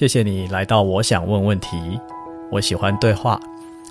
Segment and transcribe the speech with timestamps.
[0.00, 2.00] 谢谢你来到我想问问题。
[2.50, 3.38] 我喜欢对话，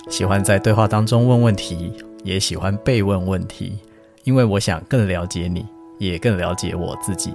[0.10, 1.94] 喜欢在对话当中问问题，
[2.24, 3.78] 也喜欢被问问题，
[4.24, 5.64] 因为我想更了解你，
[6.00, 7.32] 也更了解我自己。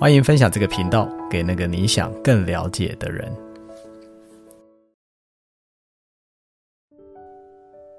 [0.00, 3.30] 欢迎分享这个频道给那个你想更了解的人。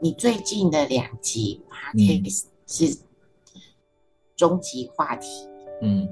[0.01, 2.97] 你最近的两集 podcast 是
[4.35, 5.27] 终极话题，
[5.83, 6.11] 嗯，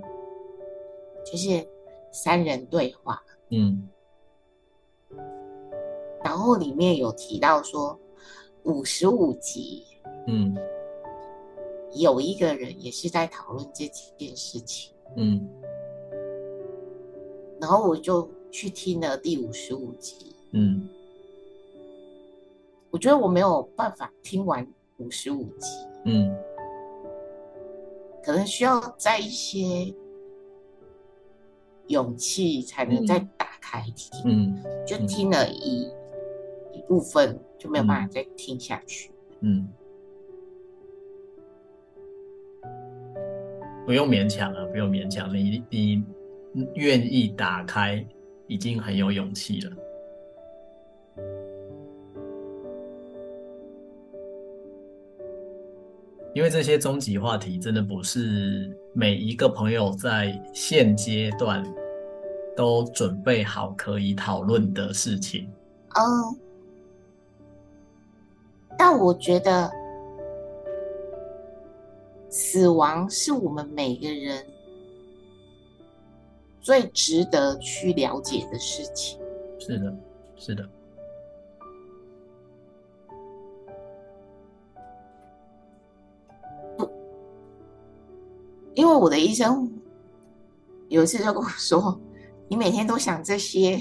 [1.25, 1.67] 就是
[2.11, 3.19] 三人对话，
[3.53, 3.89] 嗯。
[6.23, 7.99] 然后里面有提到说，
[8.63, 9.83] 五十五集，
[10.25, 10.55] 嗯，
[11.93, 15.47] 有一个人也是在讨论这几件事情，嗯，
[17.59, 20.87] 然后我就去听了第五十五集，嗯，
[22.89, 24.65] 我觉得我没有办法听完
[24.97, 25.67] 五十五集，
[26.05, 26.33] 嗯，
[28.23, 29.93] 可能需要在一些
[31.87, 35.91] 勇气才能再打开听，嗯，就听了一。
[36.75, 39.11] 一部分就没有办法再听下去。
[39.41, 39.67] 嗯，
[43.85, 45.31] 不用勉强了，不用勉强。
[45.31, 46.03] 你你
[46.73, 48.03] 愿意打开，
[48.47, 49.71] 已经很有勇气了。
[56.33, 61.63] 因为这些终极话题，真的不是每一个朋友在现阶段
[62.55, 65.47] 都准备好可以讨论的事情。
[65.95, 66.39] 嗯。
[68.75, 69.71] 但我觉得，
[72.29, 74.43] 死亡是我们每个人
[76.59, 79.19] 最值得去了解的事情。
[79.59, 79.95] 是的，
[80.35, 80.67] 是的。
[88.97, 89.71] 我的医生
[90.89, 91.99] 有一次就跟我说
[92.47, 93.79] ：“你每天都想这些，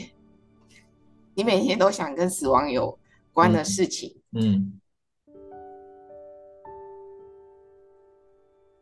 [1.35, 2.99] 你每天都想跟死亡有
[3.33, 4.53] 关的事情。”嗯。
[4.53, 4.79] 嗯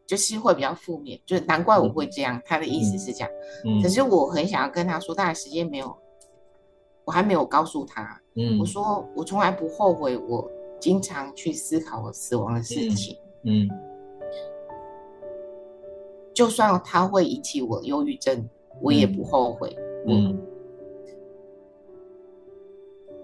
[0.07, 2.37] 就是会比较负面，就是难怪我会这样。
[2.37, 3.31] 嗯、他的意思是这样，
[3.65, 5.97] 嗯、可是我很想要跟他说，但时间没有，
[7.05, 8.21] 我还没有告诉他。
[8.35, 13.17] 嗯，我说我从来不后悔，我经常去思考我死亡的事情。
[13.45, 13.90] 嗯，嗯
[16.41, 18.49] 就算他会引起我忧郁症，
[18.81, 19.77] 我也不后悔。
[20.07, 20.43] 嗯，嗯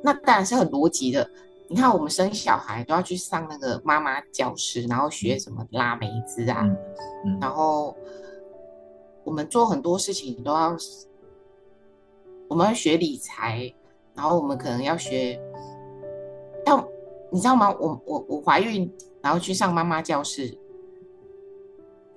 [0.02, 1.26] 那当然是很逻辑的。
[1.66, 6.76] 你看，我们生小孩都要去上那个妈妈教室，然后学什么拉梅兹啊，嗯
[7.24, 7.96] 嗯、然后
[9.24, 10.76] 我们做很多事情都要，
[12.48, 13.72] 我们要学理财，
[14.14, 15.40] 然后我们可能要学，
[16.66, 16.86] 要
[17.30, 17.74] 你知道吗？
[17.80, 20.54] 我我我怀孕，然后去上妈妈教室，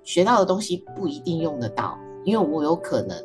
[0.10, 3.16] 学到的东西不一定用得到，因为我有可能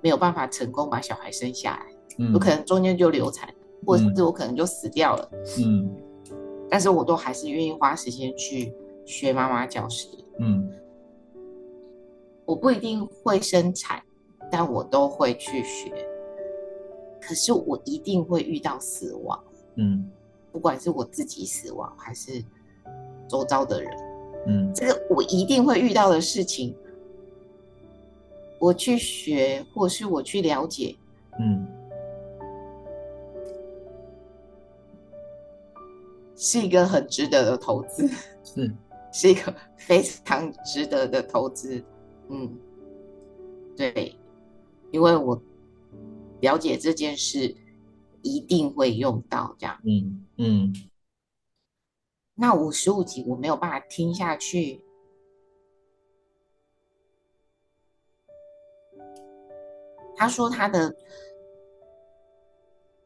[0.00, 3.52] 没有办法成功把小孩生下来，有、嗯、可能中间就流产。
[3.86, 5.90] 或者是我可能就死掉了，嗯，
[6.68, 8.74] 但是我都还是愿意花时间去
[9.06, 10.06] 学妈妈教师，
[10.38, 10.70] 嗯，
[12.44, 14.02] 我不一定会生产，
[14.50, 15.90] 但我都会去学。
[17.22, 19.42] 可是我一定会遇到死亡，
[19.76, 20.10] 嗯，
[20.52, 22.44] 不管是我自己死亡还是
[23.26, 23.90] 周遭的人，
[24.46, 26.74] 嗯，这个我一定会遇到的事情，
[28.58, 30.96] 我去学或是我去了解，
[31.38, 31.66] 嗯。
[36.36, 38.08] 是一个很值得的投资，
[38.44, 38.70] 是。
[39.12, 41.82] 是一个非常值得的投资，
[42.28, 42.56] 嗯，
[43.76, 44.16] 对，
[44.92, 45.42] 因为我
[46.40, 47.52] 了解这件事
[48.22, 50.72] 一定会用到这样，嗯嗯。
[52.40, 54.82] 那五十五集我没有办法听下去，
[60.16, 60.96] 他说他的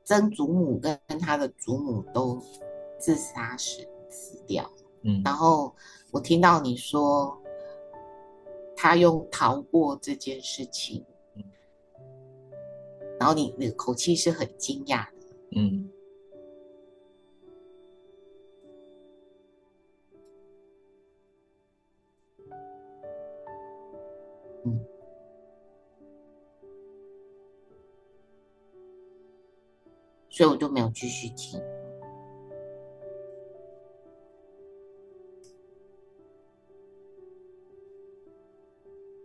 [0.04, 2.40] 曾祖母跟他的祖母都。
[2.96, 4.70] 自杀死死掉，
[5.02, 5.74] 嗯，然后
[6.10, 7.38] 我听到你说
[8.74, 11.44] 他用逃过这件事情，嗯，
[13.20, 15.26] 然后你那个口气是很惊讶的，
[15.56, 15.90] 嗯，
[24.64, 24.81] 嗯，
[30.31, 31.61] 所以我就没有继续听。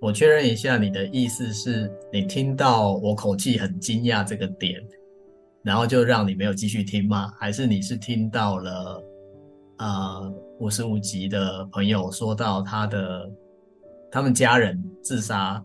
[0.01, 4.81] 我确认一下，你的意思是你听到我口气很惊讶这个点，
[5.61, 7.33] 然后就让你没有继续听吗？
[7.37, 9.03] 还是你是听到了，
[9.77, 13.29] 呃，五十五集的朋友说到他的
[14.11, 15.63] 他们家人自杀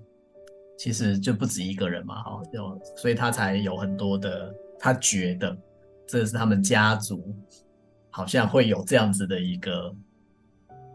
[0.77, 5.57] 其实就不止一个人嘛，哈，有所以他才有很多的，他觉得
[6.07, 7.35] 这是他们家族
[8.11, 9.95] 好像会有这样子的一个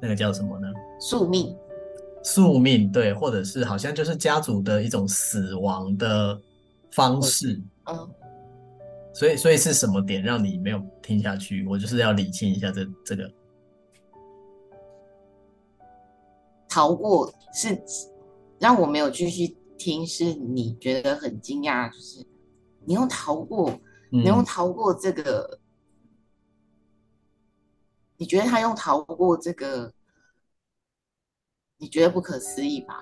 [0.01, 0.67] 那个叫什么呢？
[0.99, 1.55] 宿命，
[2.23, 6.39] 宿命对，或者是好像就是家族的一种死亡的
[6.91, 8.09] 方式，嗯，
[9.13, 11.65] 所以所以是什么点让你没有听下去？
[11.65, 13.31] 我就是要理清一下这这个
[16.69, 17.83] 逃过是
[18.59, 19.57] 让我没有继续。
[19.81, 22.27] 听是你觉得很惊讶，就是
[22.83, 23.69] 你用逃过，
[24.11, 25.57] 嗯、你用逃过这个，
[28.17, 29.93] 你觉得他用逃过这个，
[31.77, 33.01] 你觉得不可思议吧？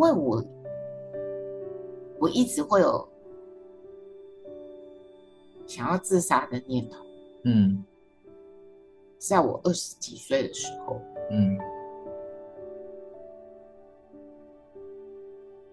[0.00, 0.44] 为我
[2.18, 3.08] 我一直会有
[5.66, 7.04] 想要自杀的念头，
[7.44, 7.84] 嗯，
[9.18, 11.00] 在我二十几岁的时候，
[11.30, 11.58] 嗯，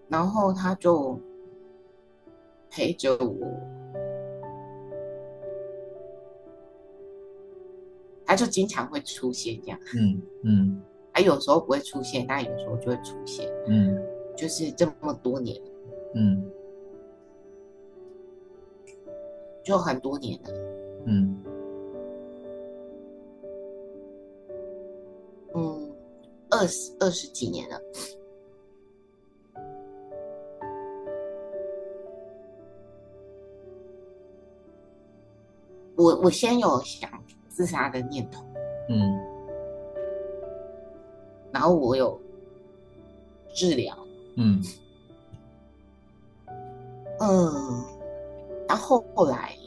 [0.08, 1.18] 然后他就
[2.70, 3.60] 陪着我，
[8.24, 10.82] 他就经常会出现这样，嗯嗯。
[11.10, 13.52] 他有时候不会出现，但有时候就会出现。
[13.66, 14.00] 嗯，
[14.38, 15.60] 就是这么多年，
[16.14, 16.48] 嗯，
[19.64, 20.50] 就很多年了。
[21.06, 21.42] 嗯，
[25.54, 25.92] 嗯，
[26.50, 27.82] 二十二十几年了。
[35.96, 37.10] 我我先有想
[37.48, 38.44] 自杀的念头。
[38.88, 39.18] 嗯。
[41.50, 42.20] 然后我有
[43.52, 43.98] 治疗，
[44.40, 44.62] 嗯，
[47.18, 47.84] 嗯，
[48.68, 49.58] 然后后来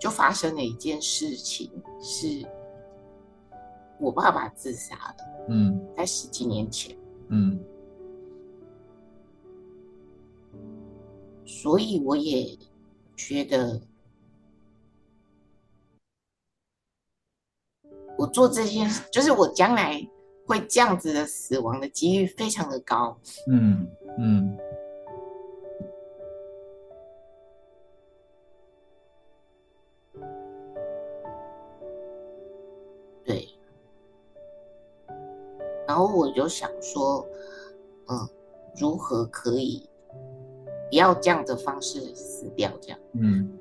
[0.00, 1.70] 就发生了一件事情，
[2.00, 2.26] 是
[4.00, 5.16] 我爸爸自杀了，
[5.50, 6.96] 嗯，在十几年前，
[7.28, 7.62] 嗯，
[11.44, 12.56] 所以我也
[13.14, 13.78] 觉得
[18.16, 20.02] 我做这件事，就是我将来。
[20.46, 23.18] 会这样子的死亡的几率非常的高，
[23.50, 23.88] 嗯
[24.18, 24.58] 嗯，
[33.24, 33.48] 对，
[35.88, 37.26] 然后我就想说，
[38.08, 38.28] 嗯，
[38.78, 39.88] 如何可以
[40.90, 42.70] 不要这样的方式死掉？
[42.80, 43.58] 这样，嗯，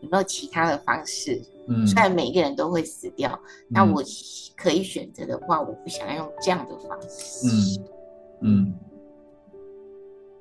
[0.00, 1.40] 有没有其他的方式？
[1.68, 3.38] 嗯，虽然每一个人都会死掉，
[3.68, 4.02] 那、嗯、我
[4.56, 7.46] 可以选择的话，我不想要用这样的方式。
[7.46, 7.84] 嗯
[8.42, 8.74] 嗯，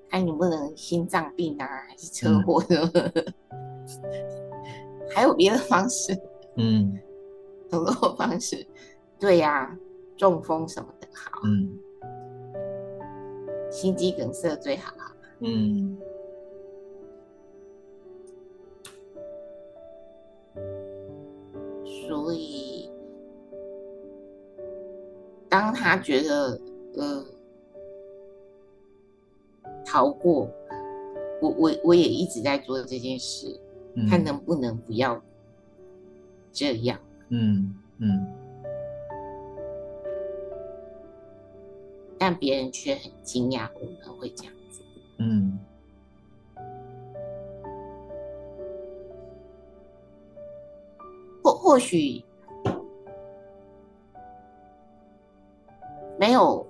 [0.09, 2.89] 看你不能心脏病啊，还是车祸的？
[2.95, 3.25] 嗯、
[5.13, 6.17] 还有别的方式？
[6.55, 6.97] 嗯，
[7.69, 8.65] 很多方式。
[9.19, 9.77] 对呀、啊，
[10.17, 11.41] 中风什么的好。
[11.43, 11.77] 嗯，
[13.69, 14.93] 心肌梗塞最好。
[15.41, 15.97] 嗯。
[25.59, 26.57] 当他觉得
[26.95, 27.25] 呃
[29.85, 30.49] 逃过，
[31.41, 33.59] 我我我也一直在做这件事，
[33.93, 35.21] 嗯、看能不能不要
[36.53, 36.97] 这样。
[37.27, 38.25] 嗯嗯。
[42.17, 44.85] 但别人却很惊讶我们会这样做。
[45.17, 45.59] 嗯。
[51.43, 52.23] 或许
[56.19, 56.67] 没有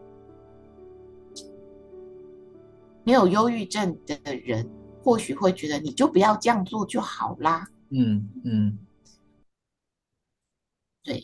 [3.04, 4.70] 没有忧郁症的人，
[5.04, 7.68] 或许会觉得你就不要这样做就好啦。
[7.90, 8.78] 嗯嗯，
[11.04, 11.24] 对。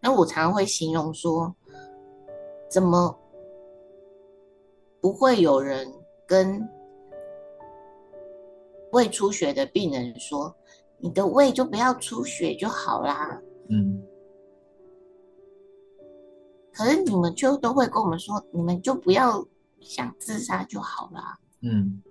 [0.00, 1.54] 那我常常会形容说。
[2.68, 3.16] 怎么
[5.00, 5.86] 不会有人
[6.26, 6.68] 跟
[8.96, 10.56] 胃出血的病人说
[10.96, 13.38] ：“你的胃就不要出血就好啦？”
[13.68, 14.02] 嗯。
[16.72, 19.46] 可是你们就都会跟我们说：“你们就不要
[19.80, 22.02] 想自杀就好啦。”嗯。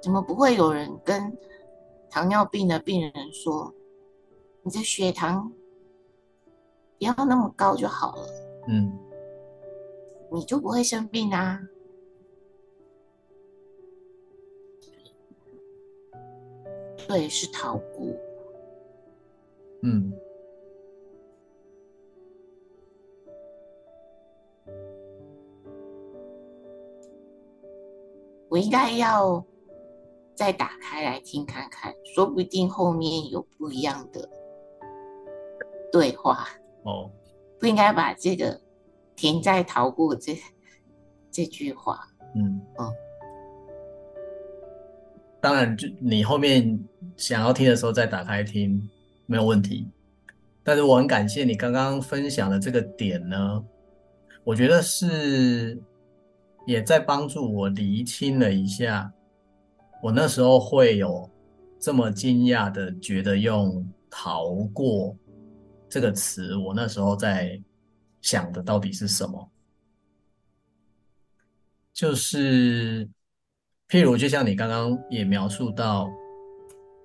[0.00, 1.36] 怎么不会有人跟
[2.08, 3.74] 糖尿病的病人说
[4.62, 5.52] ：“你的血糖
[7.00, 8.28] 不要那么高就好了？”
[8.70, 8.96] 嗯。
[10.30, 11.60] 你就不会生病啊。
[17.10, 18.16] 对，是桃菇。
[19.82, 20.12] 嗯。
[28.48, 29.44] 我应该要
[30.36, 34.30] 再打开来听看看，说不定后面有不一样的
[35.90, 36.46] 对话。
[36.84, 37.10] 哦，
[37.58, 38.60] 不应该把这个
[39.16, 40.36] 停在逃过这
[41.28, 42.06] 这句话。
[42.36, 42.88] 嗯嗯。
[45.40, 46.78] 当然，就你后面
[47.20, 48.88] 想要听的时候再打开听，
[49.26, 49.86] 没有问题。
[50.64, 53.62] 但是我很感谢你刚刚分享的这个点呢，
[54.42, 55.78] 我觉得是
[56.66, 59.12] 也在帮助我厘清了一下，
[60.02, 61.28] 我那时候会有
[61.78, 65.14] 这么惊讶的觉得用“逃过”。
[65.90, 67.60] 这个词，我那时候在
[68.22, 69.50] 想的到底是什么？
[71.92, 73.04] 就是，
[73.88, 76.08] 譬如，就像你刚刚也描述到，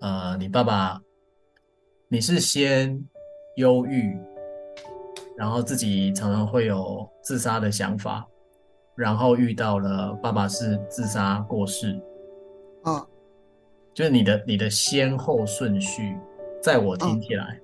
[0.05, 1.01] 呃，你爸爸，
[2.07, 3.03] 你是先
[3.55, 4.15] 忧郁，
[5.35, 8.23] 然后自己常常会有自杀的想法，
[8.93, 11.99] 然后遇到了爸爸是自杀过世，
[12.83, 13.03] 嗯，
[13.95, 16.15] 就是你的你的先后顺序，
[16.61, 17.59] 在我听起来。
[17.59, 17.61] 嗯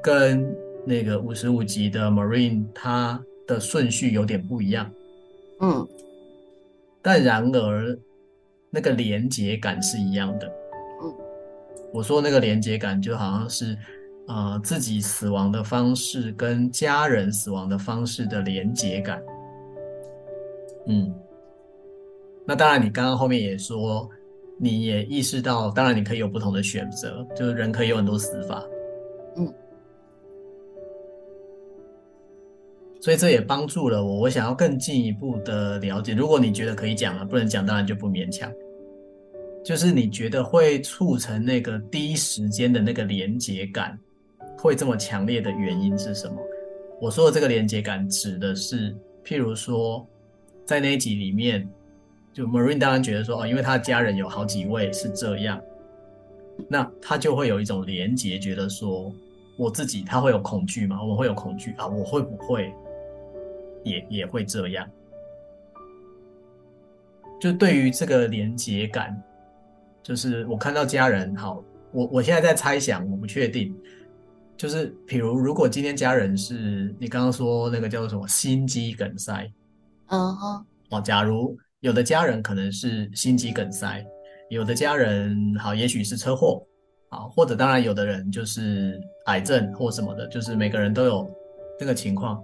[0.00, 4.90] 跟那个五十五集的 Marine，他的顺序有点不一样，
[5.60, 5.86] 嗯，
[7.02, 7.98] 但然而
[8.70, 10.46] 那个连接感是一样的，
[11.02, 11.14] 嗯，
[11.92, 13.76] 我说那个连接感就好像是，
[14.26, 19.22] 呃，自己死亡的方式跟家人死亡的方式的连接感，
[20.86, 21.14] 嗯，
[22.44, 24.08] 那当然你刚刚后面也说，
[24.58, 28.62] 你也意识到，当然你可以有不同的选择，就是人可以有很多死法，
[33.08, 34.18] 所以这也帮助了我。
[34.18, 38.52] 我想要更进一步的了解，如果你觉得可以讲了，不能讲当然就不勉强。
[39.64, 43.98] 就是你觉得会促成那个第一时间的那个连结感
[44.58, 46.36] 会这么强烈的原因是什么？
[47.00, 50.06] 我说的这个连结感指的是，譬如说
[50.66, 51.66] 在那一集里面，
[52.34, 55.58] 就 Marine 当然觉得说哦，因为他的家人有好几位是这样，
[56.68, 59.10] 那他就会有一种连结，觉得说
[59.56, 61.02] 我自己他会有恐惧吗？
[61.02, 62.70] 我会有恐惧啊，我会不会？
[63.84, 64.88] 也也会这样，
[67.40, 69.16] 就对于这个连结感，
[70.02, 73.74] 就是我看到家人，好，我我现在在猜想，我不确定，
[74.56, 79.50] 就是比如如果今天家人是你刚刚说那个叫做什么心肌梗塞，
[80.08, 84.04] 嗯哼，哦，假如有的家人可能是心肌梗塞，
[84.50, 86.60] 有的家人好，也许是车祸，
[87.10, 91.30] 啊，或者当然有的人就是癌症或什么的，就是每个人都有
[91.78, 92.42] 这个情况。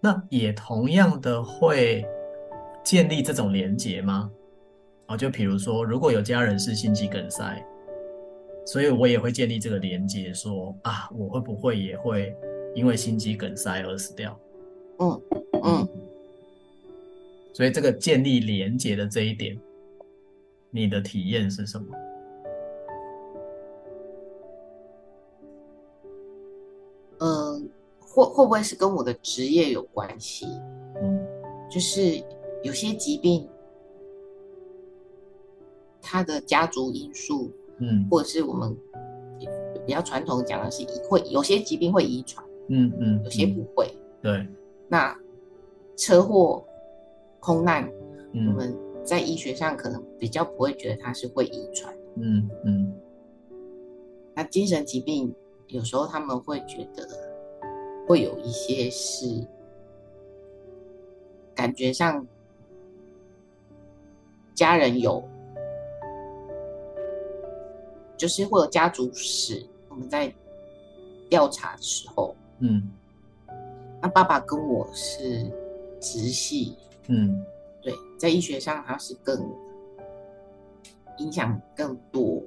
[0.00, 2.04] 那也同样的会
[2.84, 4.30] 建立这种连结吗？
[5.06, 7.64] 啊，就比如说，如果有家人是心肌梗塞，
[8.66, 12.34] 所以我也会建立这个连接，说啊，我会不会也会
[12.74, 14.38] 因为心肌梗塞而死掉？
[14.98, 15.22] 嗯
[15.62, 15.88] 嗯。
[17.52, 19.58] 所以这个建立连接的这一点，
[20.70, 21.86] 你的体验是什么？
[28.16, 28.24] 嗯。
[28.24, 30.46] 会会不会是跟我的职业有关系？
[31.02, 31.22] 嗯，
[31.70, 32.24] 就是
[32.62, 33.46] 有些疾病，
[36.00, 38.74] 它的家族因素，嗯，或者是我们
[39.84, 43.86] 比较传统讲的是会有些疾病会遗传，嗯嗯，有些不会。
[44.22, 44.48] 对，
[44.88, 45.14] 那
[45.94, 46.64] 车祸、
[47.38, 47.86] 空难，
[48.32, 51.94] 嗯，我们在医学上可能比较不会觉得它是会遗传。
[52.14, 52.94] 嗯嗯，
[54.34, 55.34] 那精神疾病
[55.68, 57.25] 有时候他们会觉得。
[58.06, 59.44] 会有一些是
[61.54, 62.24] 感觉上
[64.54, 65.22] 家人有，
[68.16, 69.66] 就是会有家族史。
[69.88, 70.32] 我们在
[71.28, 72.88] 调查的时候，嗯，
[74.00, 75.50] 那爸爸跟我是
[76.00, 76.76] 直系，
[77.08, 77.44] 嗯，
[77.82, 79.50] 对，在医学上他是更
[81.18, 82.42] 影响更多。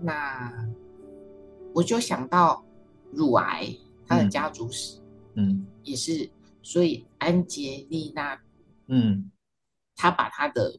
[0.00, 0.52] 那
[1.72, 2.62] 我就想到
[3.12, 3.68] 乳癌。
[4.12, 5.00] 他的家族史，
[5.34, 6.28] 嗯，也是，
[6.62, 8.38] 所以安杰丽娜，
[8.88, 9.30] 嗯，
[9.96, 10.78] 他把他的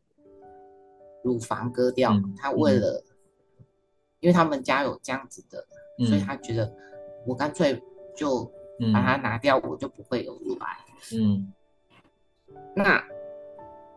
[1.23, 3.03] 乳房割掉，嗯、他为了、
[3.57, 3.65] 嗯，
[4.19, 5.65] 因为他们家有这样子的，
[5.99, 6.71] 嗯、所以他觉得
[7.25, 7.81] 我干脆
[8.15, 8.45] 就
[8.93, 10.77] 把它拿掉、嗯，我就不会有乳癌。
[11.17, 11.51] 嗯，
[12.75, 13.03] 那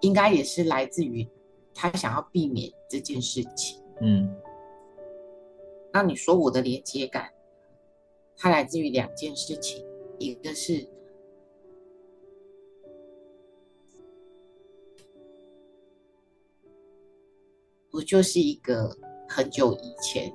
[0.00, 1.26] 应该也是来自于
[1.74, 3.82] 他想要避免这件事情。
[4.00, 4.34] 嗯，
[5.92, 7.30] 那你说我的连接感？
[8.36, 9.84] 它来自于两件事情，
[10.18, 10.86] 一个是
[17.90, 18.94] 我就是一个
[19.26, 20.30] 很久以前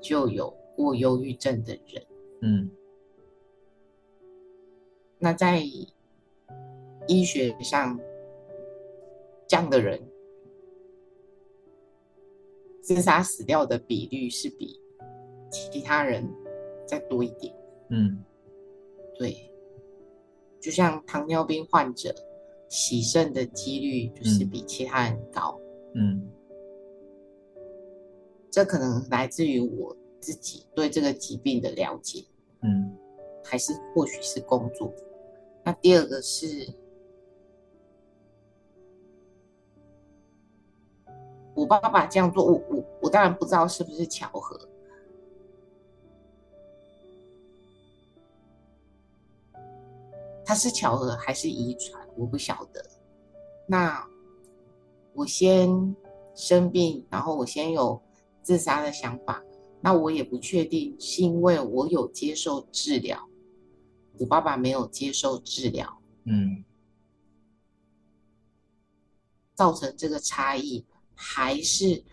[0.00, 2.06] 就有过忧郁症的人，
[2.42, 2.70] 嗯，
[5.18, 5.62] 那在
[7.08, 7.98] 医学上，
[9.48, 10.00] 这样的人
[12.82, 14.78] 自杀死掉的比率是比
[15.50, 16.28] 其他人
[16.92, 17.50] 再多一点，
[17.88, 18.22] 嗯，
[19.18, 19.50] 对，
[20.60, 22.14] 就像糖尿病患者
[22.68, 25.58] 洗肾的几率就是比其他人高，
[25.94, 26.30] 嗯，
[28.50, 32.26] 这可能来自于我自己对这个疾病的了解，
[32.60, 32.94] 嗯，
[33.42, 34.92] 还是或许是工作。
[35.64, 36.46] 那第二个是，
[41.54, 44.68] 我爸爸这样做，我我我当然不知道是不是巧合。
[50.52, 52.90] 他是巧合还是遗传，我不晓得。
[53.66, 54.06] 那
[55.14, 55.66] 我先
[56.34, 57.98] 生病，然后我先有
[58.42, 59.42] 自杀的想法，
[59.80, 63.26] 那我也不确定是因为我有接受治疗，
[64.18, 65.90] 我爸爸没有接受治疗，
[66.24, 66.62] 嗯，
[69.54, 72.04] 造成这个差异，还是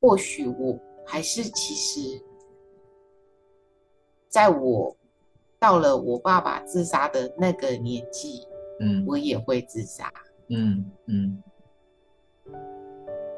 [0.00, 2.20] 或许我还是其实，
[4.28, 4.96] 在我。
[5.64, 8.46] 到了我爸爸自杀的那个年纪，
[8.80, 10.12] 嗯，我也会自杀，
[10.48, 11.42] 嗯嗯，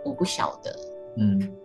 [0.04, 0.76] 我不晓得，
[1.16, 1.56] 嗯，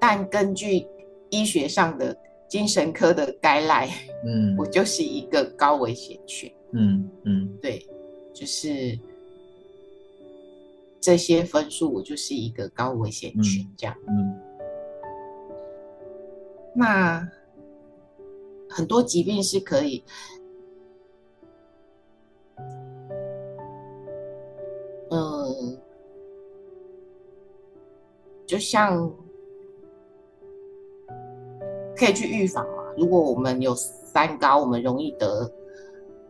[0.00, 0.84] 但根据
[1.30, 2.16] 医学上的
[2.48, 3.92] 精神科的 guideline，
[4.26, 7.86] 嗯，我就是一个高危险群，嗯嗯，对，
[8.34, 8.98] 就是
[11.00, 14.40] 这些分数，我就是一个高危险群，这样，嗯。
[16.76, 17.28] 那
[18.68, 20.02] 很多疾病是可以，
[25.10, 25.78] 嗯，
[28.44, 29.08] 就像
[31.96, 32.92] 可以去预防嘛。
[32.96, 35.48] 如果我们有三高，我们容易得，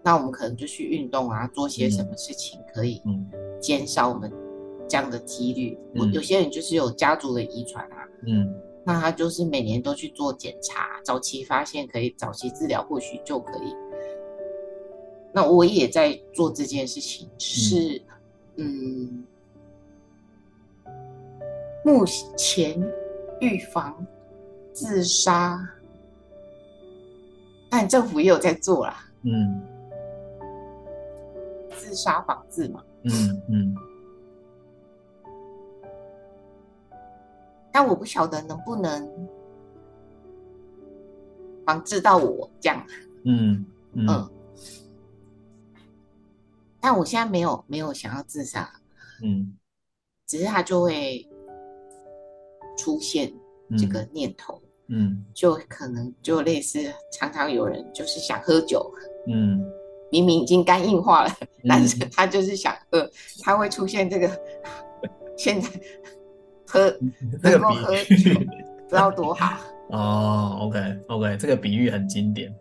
[0.02, 3.00] 那我们可能就去运动啊，做些什么事情可以
[3.58, 4.30] 减少我们
[4.86, 5.78] 这样的几率。
[5.94, 8.54] 嗯，有些人就是有家族的遗传啊，嗯。
[8.86, 13.74] 那他就是每年都去做检查，早期发现可以早期治疗，或许就可以。
[15.32, 18.00] 那我也在做这件事情，是
[18.56, 19.24] 嗯，
[20.84, 20.94] 嗯，
[21.84, 22.04] 目
[22.36, 22.80] 前
[23.40, 24.06] 预防
[24.72, 25.58] 自杀，
[27.70, 29.62] 但政府也有在做啦，嗯，
[31.76, 33.76] 自杀防治嘛，嗯嗯。
[37.76, 39.28] 但我不晓得能不能
[41.66, 42.86] 防治到我这样，
[43.24, 44.30] 嗯嗯，嗯，
[46.80, 48.72] 但我现在没有没有想要自杀，
[49.24, 49.56] 嗯，
[50.24, 51.28] 只是他就会
[52.78, 53.34] 出现
[53.76, 56.78] 这个念头，嗯，嗯，就可能就类似
[57.10, 58.88] 常常有人就是想喝酒，
[59.26, 59.60] 嗯，
[60.12, 63.10] 明明已经肝硬化了，嗯， 但是他就是想喝，
[63.42, 64.30] 他会出现这个
[65.36, 65.68] 现在。
[66.74, 66.90] 喝
[67.40, 67.74] 这个比
[68.10, 69.60] 喻，不知道多好
[69.90, 70.58] 哦。
[70.62, 72.52] OK OK，这个比喻很经典。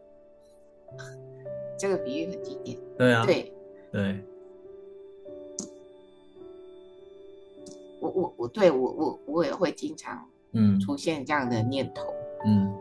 [1.80, 2.78] 这个比喻很经典。
[2.96, 3.52] 对啊，对
[3.92, 4.24] 对。
[8.00, 12.14] 我我我对我我我也会经常嗯出现这样的念头
[12.46, 12.72] 嗯。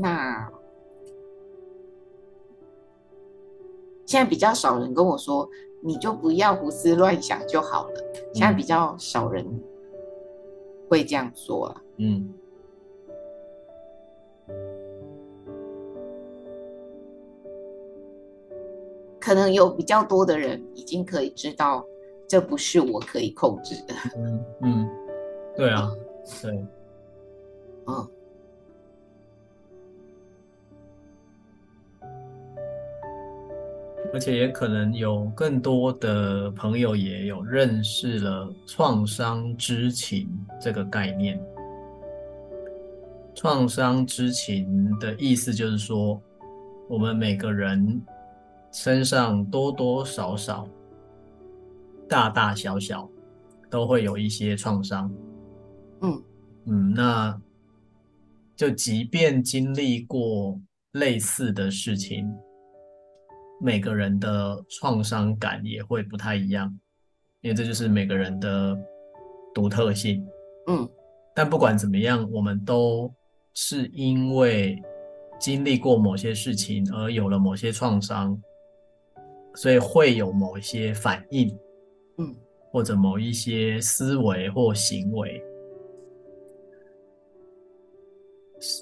[0.00, 0.50] 那。
[4.12, 5.48] 现在比较少人跟我说，
[5.80, 7.94] 你就不要胡思乱想就好了。
[8.34, 9.42] 现在比较少人
[10.86, 11.82] 会这样说啊。
[11.96, 12.34] 嗯，
[19.18, 21.82] 可能有比较多的人已经可以知道，
[22.28, 23.94] 这不是我可以控制的。
[24.18, 24.90] 嗯嗯，
[25.56, 25.90] 对啊，
[26.42, 26.50] 对，
[27.86, 28.06] 嗯。
[34.12, 40.28] 而且也可能有更多的朋友也有认识了创伤知情
[40.60, 41.40] 这个概念。
[43.34, 46.20] 创伤知情的意思就是说，
[46.88, 48.00] 我们每个人
[48.70, 50.68] 身上多多少少、
[52.06, 53.08] 大大小小
[53.70, 55.10] 都会有一些创伤。
[56.02, 56.22] 嗯
[56.66, 57.40] 嗯，那
[58.54, 60.60] 就即便经历过
[60.92, 62.30] 类似的事情。
[63.64, 66.76] 每个人的创伤感也会不太一样，
[67.42, 68.76] 因为这就是每个人的
[69.54, 70.26] 独特性。
[70.66, 70.88] 嗯，
[71.32, 73.08] 但不管怎么样，我们都
[73.54, 74.82] 是因为
[75.38, 78.36] 经历过某些事情而有了某些创伤，
[79.54, 81.48] 所以会有某一些反应，
[82.18, 82.34] 嗯，
[82.72, 85.40] 或者某一些思维或行为。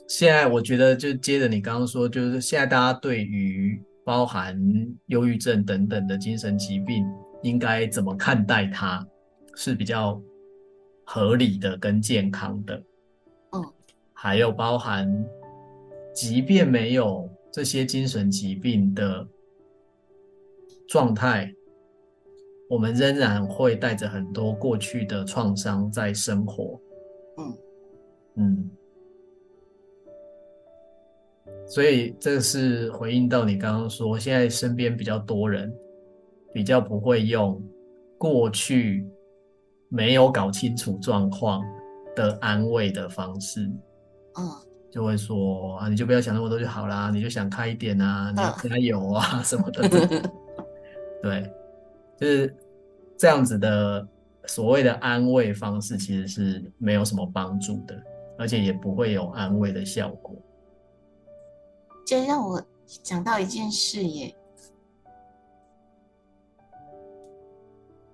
[0.09, 4.59] 现在我觉得，就接着你刚刚说，就是现在大家对于包含
[5.07, 7.07] 忧郁症等等的精神疾病，
[7.43, 9.07] 应该怎么看待它，
[9.55, 10.21] 是比较
[11.05, 12.77] 合理的跟健康的。
[13.53, 13.65] 嗯，
[14.13, 15.09] 还有包含，
[16.15, 19.27] 即便没有这些精神疾病的
[20.89, 21.53] 状态，
[22.69, 26.81] 我们仍然会带着很多过去的创伤在生活。
[27.39, 27.55] 嗯
[28.37, 28.71] 嗯。
[31.71, 35.73] 所以这是回应到你刚刚说，现在身边比较多人
[36.53, 37.63] 比较不会用
[38.19, 39.07] 过去
[39.89, 41.63] 没有搞清楚状况
[42.17, 43.71] 的安慰的方式，
[44.37, 44.51] 嗯，
[44.91, 49.89] 就会说啊，你就不要想那么多就好啦，你就想开一点啊，你要加油啊 什么的，
[51.23, 51.49] 对，
[52.19, 52.53] 就是
[53.17, 54.05] 这样子的
[54.47, 57.97] 所谓的安慰方式，其实是没有什么帮助的，
[58.37, 60.35] 而且也不会有安慰的效果。
[62.11, 64.37] 这让我想到一件事耶，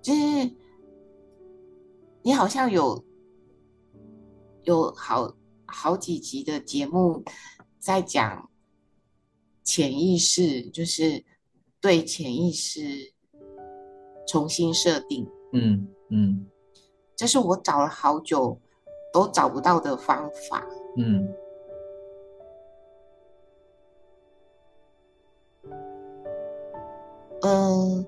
[0.03, 0.19] 就是
[2.21, 3.03] 你好像有
[4.65, 7.23] 有好好几集的节目
[7.79, 8.47] 在讲
[9.63, 11.25] 潜意识，就是
[11.81, 13.11] 对潜意识
[14.27, 15.27] 重新设定。
[15.53, 16.45] 嗯嗯，
[17.15, 18.61] 这是我找了好久
[19.11, 20.63] 都找不到的方法。
[20.97, 21.27] 嗯。
[27.41, 28.05] 嗯，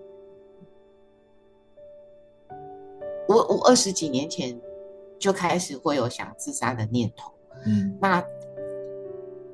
[3.27, 4.59] 我我二十几年前
[5.19, 7.31] 就开始会有想自杀的念头。
[7.65, 8.25] 嗯，那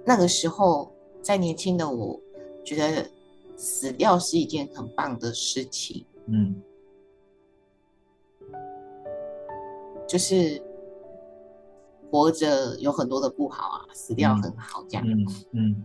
[0.05, 2.19] 那个时候在年轻的我，
[2.63, 3.09] 觉得
[3.57, 6.05] 死掉是一件很棒的事情。
[6.27, 6.61] 嗯，
[10.07, 10.61] 就是
[12.09, 15.05] 活着有很多的不好啊，死掉很好这样。
[15.05, 15.83] 嗯嗯，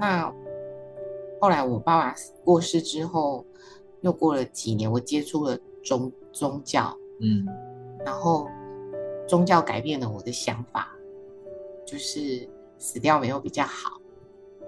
[0.00, 0.34] 那。
[1.40, 3.44] 后来我爸爸过世之后，
[4.00, 7.46] 又过了几年，我接触了宗宗教，嗯，
[8.04, 8.48] 然后
[9.26, 10.88] 宗教改变了我的想法，
[11.86, 12.48] 就是
[12.78, 14.00] 死掉没有比较好，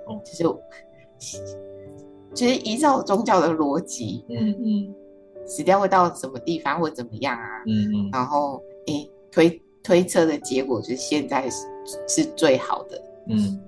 [0.06, 0.44] 哦，就是
[2.34, 4.94] 就是依照宗教的逻辑，嗯嗯，
[5.46, 11.66] 死掉会到什么地方或怎么样啊，嗯嗯，然后诶推推测的结果就是现在是
[12.06, 13.60] 是最好的，嗯，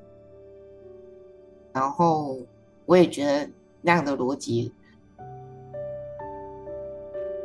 [1.73, 2.39] 然后。
[2.87, 3.49] 我也觉得
[3.81, 4.73] 那样的逻辑，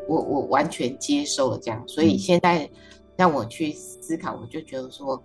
[0.07, 2.69] 我我完全接受了这样，所以现在
[3.15, 5.21] 让我去思考，我就觉得说，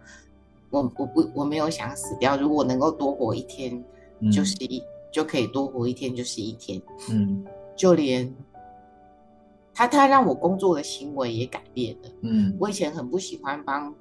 [0.71, 3.83] 我我不我没有想死掉，如果能够多活一天，
[4.33, 7.45] 就是一、嗯、就可以多活一天就是一天，嗯，
[7.75, 8.33] 就连
[9.75, 13.95] 他他让我工作的行为也改变了，嗯，我以前很不喜欢帮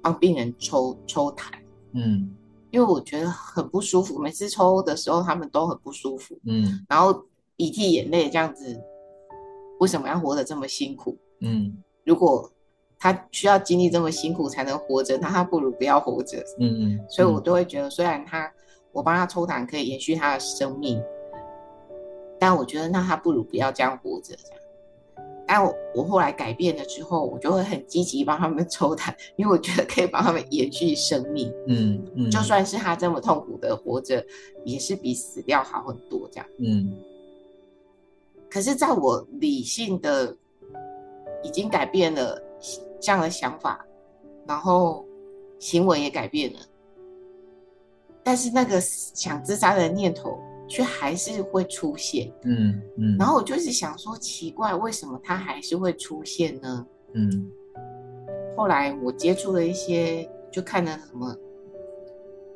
[0.00, 1.52] 帮病人抽抽痰，
[1.92, 2.34] 嗯。
[2.70, 7.24] 因为我觉得很不舒服，每次抽的时候他们都很不舒服，嗯，然后
[7.56, 8.78] 鼻涕眼泪这样子，
[9.80, 11.16] 为什么要活得这么辛苦？
[11.40, 12.50] 嗯，如果
[12.98, 16.38] 他需要经历这么辛苦才能活着，那他不如不要活着。
[16.58, 18.52] 嗯嗯，所以我都会觉得，虽然他
[18.92, 21.00] 我帮他抽痰可以延续他的生命，
[22.38, 24.36] 但我觉得那他不如不要这样活着。
[25.48, 31.50] 但我我后来改变了之后，我就会很积极帮他们抽痰，因为我觉得可以帮他们延续生命。
[31.66, 34.22] 嗯嗯，就算是他这么痛苦的活着，
[34.62, 36.46] 也是比死掉好很多这样。
[36.58, 36.94] 嗯。
[38.50, 40.36] 可是，在我理性的
[41.42, 42.38] 已经改变了
[43.00, 43.82] 这样的想法，
[44.46, 45.06] 然后
[45.58, 46.58] 行为也改变了，
[48.22, 50.38] 但是那个想自杀的念头。
[50.68, 56.86] 却还是会出现，嗯嗯，然后我就是想说，奇怪，为什么它还是会出现呢？
[57.14, 57.50] 嗯，
[58.56, 61.34] 后来我接触了一些，就看了什么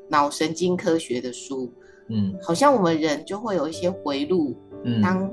[0.09, 1.73] 脑神经科学的书，
[2.09, 5.31] 嗯，好像我们人就会有一些回路，嗯，当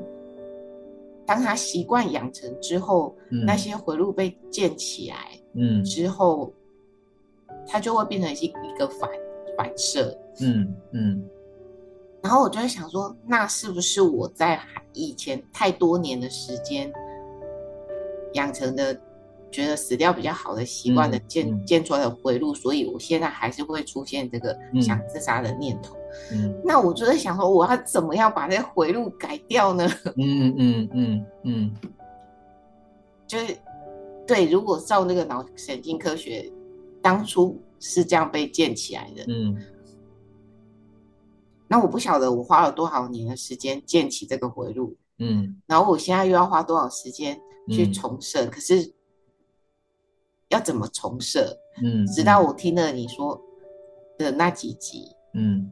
[1.26, 6.54] 当他习惯养成之后，嗯，那些回路被建起来，嗯，之后，
[7.68, 9.10] 它就会变成一一个反
[9.58, 11.30] 反射，嗯嗯。
[12.22, 14.60] 然后我就会想说，那是不是我在
[14.94, 16.92] 以前太多年的时间
[18.34, 18.94] 养成的，
[19.52, 25.96] 觉得死掉比较好的习惯的建、嗯嗯、建出来的回路，所以我现在还是会出现这个想自杀的念头。
[26.32, 29.88] 嗯，那我就在想说，我要怎么样把这个回路改掉呢？
[30.18, 31.72] 嗯嗯嗯嗯，
[33.28, 33.58] 就是
[34.28, 36.52] 对，如果照那个脑神经科学，
[37.02, 39.56] 当初是这样被建起来的，嗯，
[41.70, 48.94] 那我不晓得我花了多少年的时间建起这个回路，嗯，然后我现在又要花多少时间去重设，嗯、可是
[50.50, 51.56] 要怎么重设？
[51.84, 53.40] 嗯，直到我听了你说
[54.18, 55.06] 的那几集。
[55.36, 55.72] 嗯，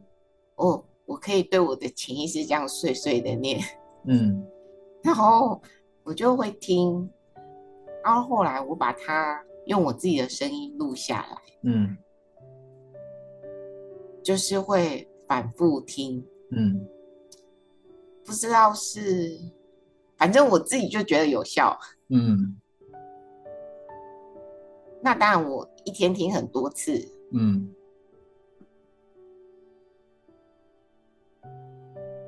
[0.56, 3.60] 哦我可以对我的潜意识这样碎碎的念，
[4.06, 4.46] 嗯，
[5.02, 5.60] 然后
[6.04, 7.10] 我就会听，
[8.04, 11.98] 然后后来我把它用我自己的声音录下来，嗯，
[14.22, 16.88] 就是会反复听，嗯，
[18.26, 19.38] 不知道是，
[20.18, 21.78] 反正我自己就觉得有效，
[22.10, 22.58] 嗯，
[25.02, 27.74] 那当然我一天听很多次，嗯。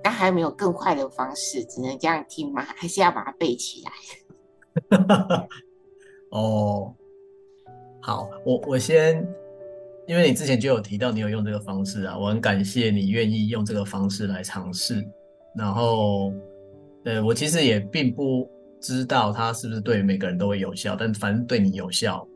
[0.02, 1.64] 那还有没有更快的方式？
[1.66, 2.64] 只能这样听吗？
[2.64, 3.92] 还是要把它背起来？
[6.32, 6.96] 哦，
[8.02, 9.28] 好，我我先，
[10.10, 15.08] 因为你之前就有提到你有用这个方式啊，我很感谢你愿意用这个方式来尝试。
[15.56, 16.34] 然后，
[17.06, 18.50] 呃，我其实也并不
[18.82, 22.28] 知道它是不是对每个人都会有效，但反正对你有效，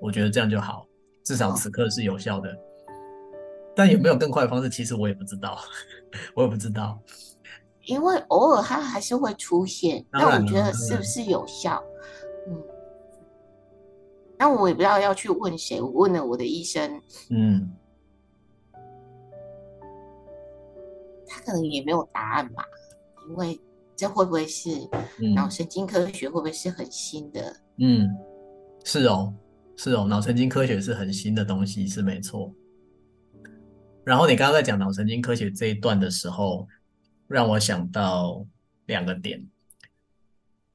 [0.00, 0.86] 我觉得这样就好，
[1.24, 2.48] 至少此刻是有效的。
[2.48, 2.56] 哦
[3.74, 4.70] 但有没有更快的方式？
[4.70, 5.58] 其实我也不知道，
[6.36, 6.96] 我也不知道，
[7.86, 10.04] 因为偶尔它还是会出现。
[10.12, 11.82] 但我觉得是不是有效？
[12.46, 12.54] 嗯，
[14.42, 15.80] 那我也不知道要去问谁。
[15.80, 17.00] 我问了我的医生，
[17.30, 17.70] 嗯，
[21.28, 22.64] 他可能也没有答案吧。
[23.28, 23.56] 因为
[23.94, 24.70] 这会不会是
[25.32, 26.28] 脑神经科学？
[26.28, 27.56] 会不会是很新的？
[27.76, 28.08] 嗯，
[28.82, 29.32] 是哦，
[29.76, 32.52] 是哦，脑神经科学是很新的东西，是没错。
[34.02, 36.66] 然后你刚刚在讲脑神经科学这一段的时候，
[37.28, 38.44] 让我想到
[38.86, 39.40] 两个点。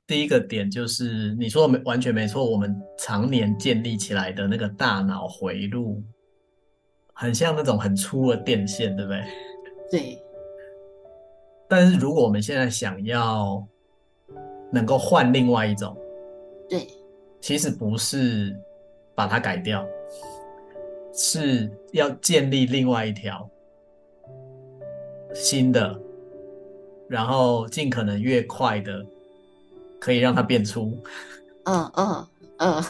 [0.08, 6.02] 第一个点就是你说的没完全没错，我们常年建立起来的那个大脑回路，
[7.14, 9.22] 很像那种很粗的电线，对不对？
[9.92, 10.24] 对。
[11.68, 13.62] 但是如果我们现在想要
[14.72, 15.96] 能够换另外一种，
[16.70, 16.88] 对，
[17.42, 18.58] 其实不是
[19.14, 19.86] 把它改掉。
[21.20, 23.50] 是要建立另外一条
[25.34, 26.00] 新的，
[27.10, 29.04] 然后尽可能越快的
[30.00, 30.98] 可以让它变粗。
[31.66, 32.84] 嗯嗯嗯。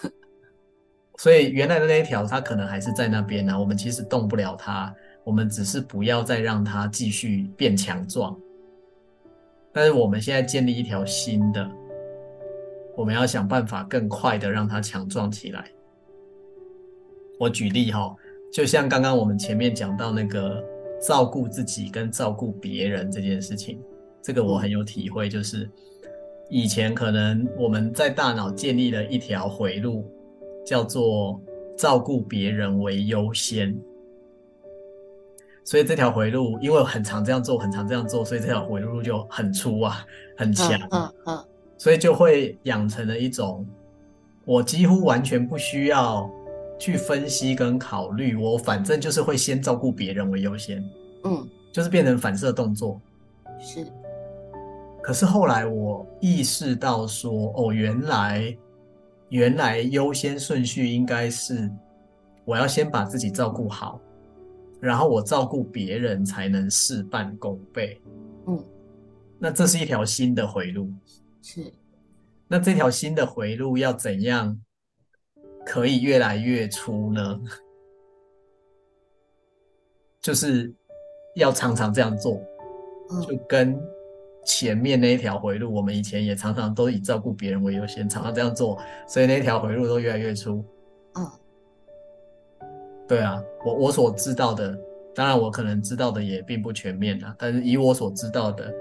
[1.18, 3.60] 所以原来的那一条，它可能还是在那边呢、啊。
[3.60, 4.94] 我们其实动不了它，
[5.24, 8.38] 我们只是不要再让它继续变强壮。
[9.74, 11.70] 但是我们现在建立一条新的，
[12.96, 15.70] 我们要想办法更快的让它强壮起来。
[17.40, 18.16] 我举例哈，
[18.52, 20.64] 就像刚刚我们前面讲到那个
[21.02, 23.80] 照顾自己跟照顾别人这件事情，
[24.24, 25.30] 这个我很有体会。
[25.30, 25.70] 就是
[26.50, 30.06] 以前可能我们在大脑建立了一条回路，
[30.66, 31.40] 叫做
[31.78, 33.78] 照顾别人为优先，
[35.64, 40.06] 所以这条回路因为很常这样做，很常这样做，所以这条回路就很粗啊，
[40.38, 41.46] 很强，嗯嗯，
[41.78, 43.66] 所以就会养成了一种
[44.46, 46.30] 我几乎完全不需要。
[46.80, 50.78] 去分析跟考虑，我反正就是会先照顾别人为优先，
[51.24, 53.02] 嗯，就是变成反射动作，
[53.60, 53.84] 是。
[55.08, 58.58] 可是后来我意识到说，哦，原来
[59.30, 61.72] 原来优先顺序应该是
[62.44, 64.02] 我要先把自己照顾好，
[64.82, 67.98] 然后我照顾别人才能事半功倍，
[68.48, 68.62] 嗯。
[69.40, 70.92] 那这是一条新的回路，
[71.42, 71.72] 是。
[72.46, 74.60] 那这条新的回路要怎样？
[75.66, 77.40] 可以越来越粗呢，
[80.20, 80.70] 就是
[81.36, 82.42] 要常常这样做，
[83.26, 83.74] 就跟
[84.48, 90.64] 前面那一条回路，我们以前也常常都以照顾别人为优先，常常这样做，所以那条回路都越来越粗。
[91.16, 91.30] 嗯，
[93.10, 94.80] 对啊，我我所知道的，
[95.14, 98.74] 当然我可能知道的也并不全面啊，但是以我所知道的，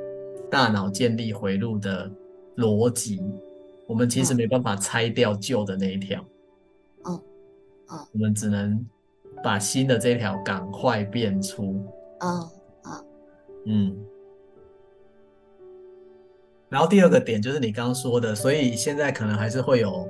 [0.48, 2.08] 大脑建立回路的
[2.56, 3.20] 逻辑，
[3.88, 6.24] 我们其实没办法拆掉旧的那一条。
[8.12, 8.86] 我们只能
[9.42, 11.84] 把新的这条赶快变粗。
[12.20, 12.50] 嗯
[12.84, 13.04] 嗯
[13.66, 13.96] 嗯。
[16.68, 20.08] 然后第二个点就是你刚刚说的，所以现在可能还是会有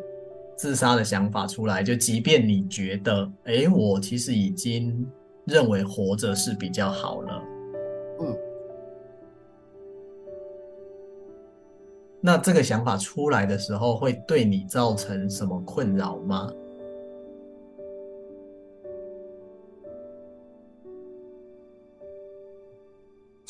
[0.57, 1.83] 自杀的想法出来。
[1.83, 5.07] 就即便你觉得，哎，我其实已经
[5.45, 7.43] 认为活着是比较好了。
[8.21, 8.37] 嗯。
[12.21, 16.51] 那这个想法出来的时候，会对你造成什么困扰吗？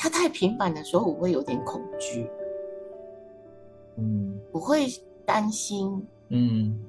[0.09, 2.27] 太频繁的时候，我会有点恐惧。
[3.97, 4.87] 嗯，我会
[5.25, 6.79] 担心，嗯，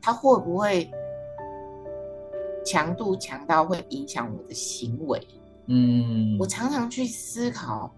[0.00, 0.90] 他会不会
[2.64, 5.26] 强度强到会影响我的行为？
[5.66, 7.90] 嗯，我常常去思考，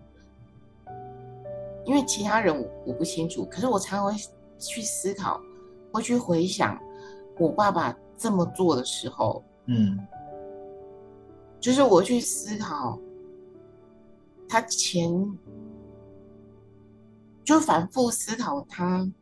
[1.84, 4.20] 因为其他人我我不清楚，可是我常常会
[4.58, 5.40] 去思考，
[5.92, 6.80] 会去回想
[7.38, 9.98] 我爸爸这么做的时候，嗯，
[11.58, 12.96] 就是我去思考
[14.48, 15.10] 他前。
[17.50, 19.12] 就反复思考他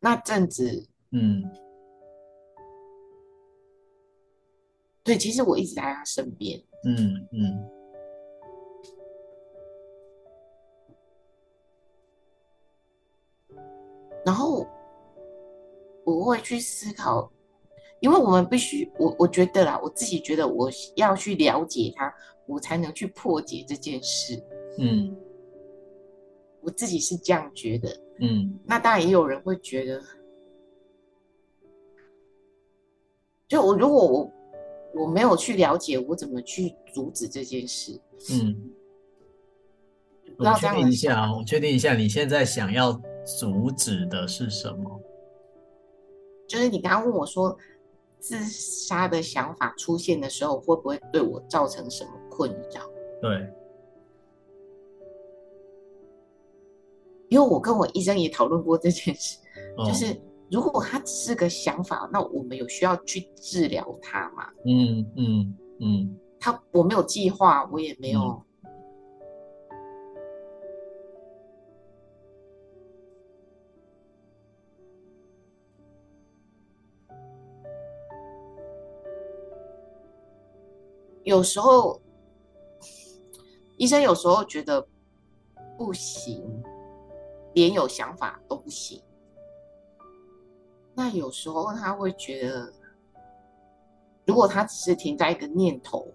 [0.00, 1.44] 那阵子，嗯，
[5.04, 7.70] 对，其实我一直在他身边，嗯嗯，
[14.24, 14.66] 然后
[16.06, 17.30] 我会去思考，
[18.00, 22.10] 因为我们必须，我我觉得啦，我自己觉得我要去了解他，
[22.46, 24.42] 我才能去破解这件事，
[24.78, 25.14] 嗯。
[26.62, 27.88] 我自己是这样觉得，
[28.20, 30.02] 嗯，那当然也有人会觉得，
[33.48, 34.32] 就我如果我
[34.94, 37.98] 我没有去了解，我怎么去阻止这件事？
[38.30, 38.70] 嗯，
[40.38, 42.92] 我确定一下，我确定一下，你现在想要
[43.38, 45.00] 阻止的是什么？
[46.46, 47.56] 就是你刚刚问我说，
[48.18, 52.90] 自杀的想法出现的时候，会不会对我造成什么困扰？
[53.22, 53.48] 对。
[57.30, 59.38] 因为我跟我医生也讨论过这件事，
[59.76, 64.50] 哦、就是如果他只是个想法，那我们有需要去治疗他吗？
[64.66, 68.20] 嗯嗯嗯，他我没有计划，我也没有。
[68.20, 68.42] 嗯、
[81.22, 82.00] 有时候
[83.78, 84.84] 医生有时候觉得
[85.78, 86.42] 不行。
[87.54, 89.02] 连有想法都不行，
[90.94, 92.72] 那有时候他会觉得，
[94.26, 96.12] 如果他只是停在一个念头，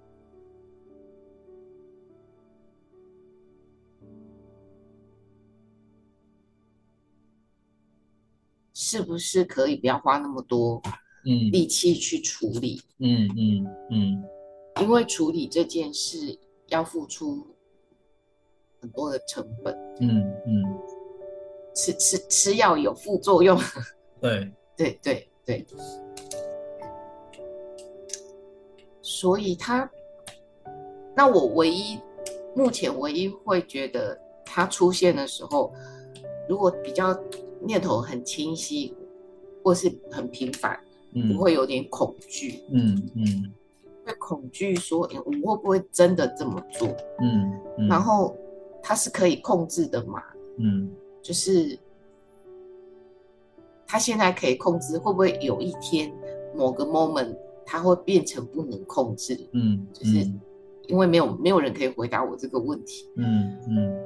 [8.73, 10.81] 是不是可以不要花那么多
[11.51, 12.81] 力气去处理？
[12.99, 14.23] 嗯嗯嗯，
[14.81, 17.45] 因为处理这件事要付出
[18.79, 19.75] 很多的成本。
[19.99, 20.63] 嗯嗯。
[21.75, 23.59] 吃吃吃药有副作用，
[24.21, 25.65] 对对对对，
[29.01, 29.89] 所以他，
[31.15, 31.99] 那我唯一
[32.55, 35.71] 目前唯一会觉得他出现的时候，
[36.47, 37.15] 如果比较
[37.59, 38.95] 念头很清晰，
[39.63, 40.79] 或是很频繁，
[41.13, 43.53] 嗯，我会有点恐惧，嗯嗯，
[44.05, 46.88] 会恐惧说，我会不会真的这么做？
[47.19, 48.35] 嗯，嗯，然后
[48.81, 50.23] 他是可以控制的嘛？
[50.57, 50.89] 嗯。
[51.25, 51.75] 就是
[53.88, 56.13] 他现在可以控制，会不会有一天
[56.55, 57.35] 某个 moment
[57.65, 59.35] 他会变成不能控制？
[59.53, 60.19] 嗯，就是
[60.85, 63.09] 因为没有没有人可以回答我这个问题。
[63.17, 64.01] 嗯嗯。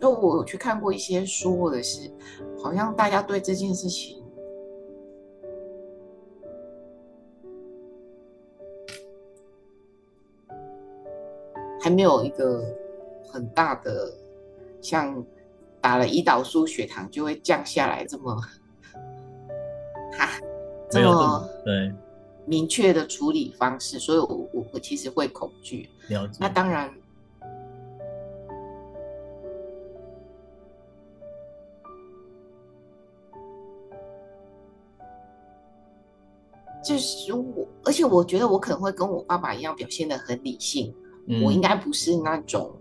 [0.00, 2.10] 就我有去看过一些书，或者是
[2.62, 4.17] 好像大家对这件事情。
[11.88, 12.62] 还没有一个
[13.32, 14.12] 很大的，
[14.82, 15.24] 像
[15.80, 18.38] 打了胰岛素血糖就会降下来这么，
[20.12, 20.38] 哈，
[20.90, 21.90] 这么对
[22.44, 25.88] 明确的处理方式，所以我我我其实会恐惧。
[26.08, 26.36] 了解。
[26.38, 26.92] 那当然，
[36.84, 40.94] 就是我，而且我觉得我可能会跟我爸爸一样表现的很理性。
[41.44, 42.74] 我应该不是那种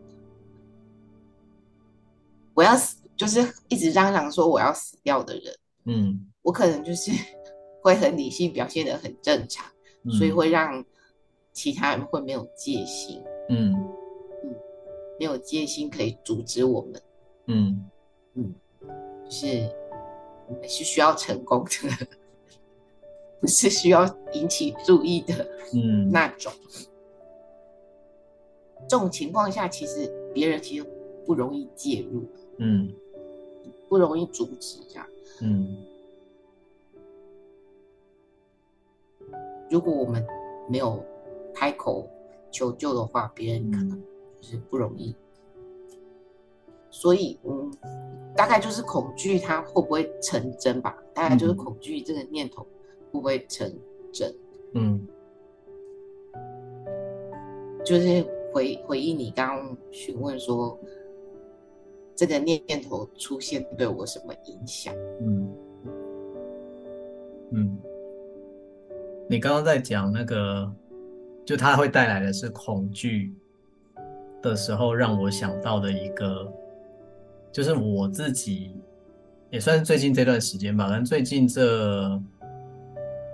[2.54, 5.54] 我要死，就是一直嚷嚷说我要死掉的人。
[5.86, 7.12] 嗯，我可能就是
[7.84, 9.66] 会很理性，表现的很正常，
[10.04, 10.84] 嗯，所以会让
[11.54, 13.22] 其他人会没有戒心。
[13.50, 13.74] 嗯
[14.43, 14.56] 嗯，
[15.20, 17.02] 没有戒心可以阻止我们。
[17.45, 17.86] 嗯
[18.34, 18.54] 嗯，
[19.26, 19.70] 就是
[20.48, 22.08] 我们是需要成功的，
[23.39, 25.48] 不是需要引起注意的。
[25.74, 26.52] 嗯，那种。
[28.88, 30.86] 这种情况下，其实别人其实
[31.25, 32.25] 不容易介入，
[32.57, 32.91] 嗯，
[33.88, 35.07] 不容易阻止这样，
[35.41, 35.78] 嗯。
[39.69, 40.25] 如果我们
[40.69, 41.03] 没有
[41.53, 42.07] 开口
[42.51, 44.01] 求救的话，别人可能
[44.39, 45.13] 就是不容易。
[46.89, 47.69] 所以，嗯，
[48.34, 50.97] 大概就是恐惧它会不会成真吧？
[51.13, 52.63] 大概就是恐惧这个念头
[53.11, 53.69] 会不会成
[54.13, 54.34] 真。
[54.71, 55.05] 嗯，
[57.84, 60.78] 就是回回应你刚刚询问说，
[62.16, 64.93] 这个念头出现对我什么影响？
[65.22, 65.54] 嗯
[67.52, 67.78] 嗯，
[69.30, 70.72] 你刚刚在讲那个，
[71.45, 73.34] 就它会带来的是恐惧
[74.41, 76.52] 的时候，让我想到的一个，
[77.52, 78.76] 就是我自己
[79.50, 82.22] 也算是最近这段时间吧，但最近这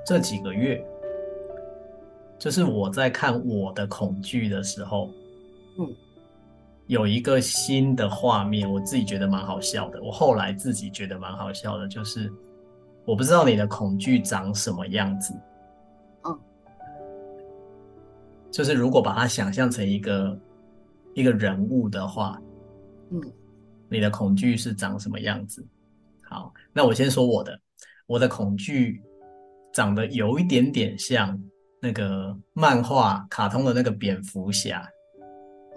[0.05, 0.85] 这几个月。
[2.43, 5.09] 就是我在看我的恐惧的时候，
[5.79, 5.95] 嗯，
[6.87, 10.03] 有一个新的画面，我自己觉得蛮好笑的。
[10.03, 12.29] 我后来自己觉得蛮好笑的，就是
[13.05, 15.33] 我不知道你的恐惧长什么样子，
[16.25, 16.37] 嗯，
[18.51, 20.37] 就是如果把它想象成一个
[21.13, 22.41] 一个人物的话，
[23.11, 23.21] 嗯，
[23.87, 25.65] 你的恐惧是长什么样子？
[26.21, 27.57] 好，那我先说我的，
[28.05, 29.01] 我的恐惧
[29.71, 31.41] 长得有一点点像。
[31.83, 34.89] 那个漫画、卡通的那个蝙蝠侠，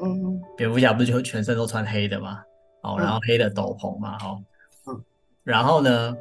[0.01, 2.41] 嗯，蝙蝠侠不是就全身都穿黑的嘛？
[2.83, 4.41] 哦，然后黑的斗篷嘛，哦，
[4.87, 5.05] 嗯，
[5.43, 6.17] 然后呢，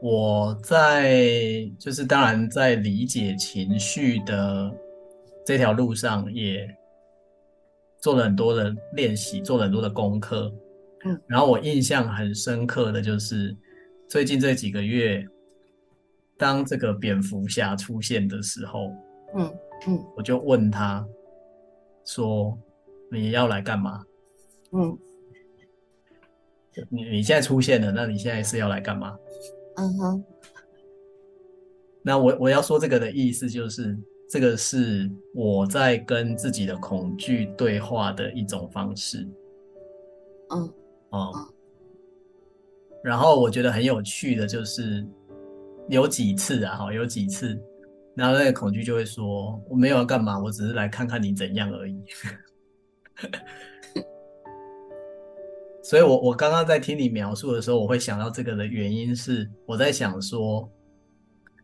[0.00, 4.72] 我在就是当然在理解情绪的
[5.44, 6.66] 这条路上，也
[7.98, 10.50] 做了很多的练习，做了很多的功课，
[11.04, 13.54] 嗯，然后我印象很深刻的就是
[14.08, 15.22] 最近这几个月。
[16.40, 18.90] 当这个蝙蝠侠出现的时候，
[19.36, 19.54] 嗯
[19.86, 21.06] 嗯，我就问他，
[22.06, 22.58] 说
[23.12, 24.02] ：“你要来干嘛？”
[24.72, 24.98] 嗯，
[26.88, 29.18] 你你现在出现了，那你现在是要来干嘛？
[29.76, 30.24] 嗯哼。
[32.02, 33.94] 那我我要说这个的意思就是，
[34.30, 39.28] 这个是我在跟自己的恐惧对话的一种方式。
[40.48, 40.72] 嗯
[41.10, 41.54] 哦、嗯。
[43.04, 45.06] 然后我觉得很有趣的就是。
[45.88, 47.60] 有几次啊，哈，有几次，
[48.14, 52.00] 然后那个恐惧就会说：“我没有要干嘛，我只是来看看你怎样而已。
[55.82, 60.70] ”所以我，我我刚刚在听你描述的时候，我会想到这个的原因是，我在想说，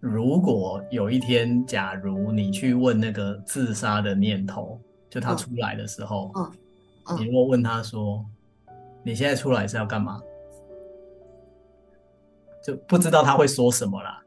[0.00, 6.50] 如果有一天，假如你去问那个自杀的念头，就他出来的时候，嗯，
[7.10, 8.24] 嗯，你如果问他说
[9.04, 10.20] ：“你现在出来是要干嘛？”
[12.66, 14.20] 就不知道他会说什么啦，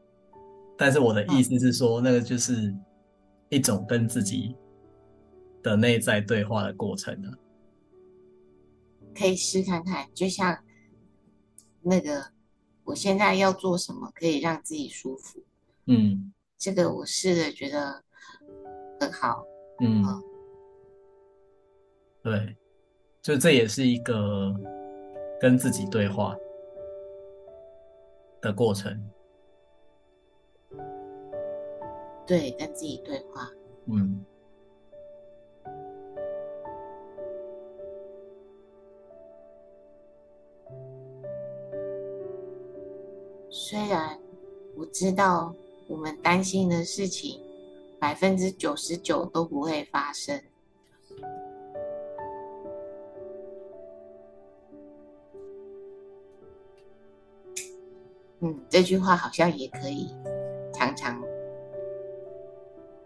[0.78, 2.74] 但是我的意思是说，那个就是
[3.50, 4.56] 一种跟自己
[5.62, 7.30] 的内在对话的过程呢。
[9.14, 10.56] 可以试看看，就像
[11.82, 12.24] 那个，
[12.84, 15.38] 我现在要做什么可以让自己舒服？
[15.84, 18.02] 嗯，这个我试着觉得
[18.98, 19.44] 很好。
[19.80, 20.22] 嗯，嗯，
[22.22, 22.56] 对，
[23.20, 24.54] 就这也是一个
[25.38, 26.34] 跟自己对话
[28.40, 29.10] 的过程，
[32.26, 33.50] 对，跟自己对话。
[33.86, 34.24] 嗯，
[43.50, 44.18] 虽然
[44.76, 45.54] 我知道
[45.88, 47.40] 我们担心的事情，
[47.98, 50.40] 百分之九十九都不会发生。
[58.42, 60.08] 嗯，这句话好像也可以
[60.72, 61.22] 常常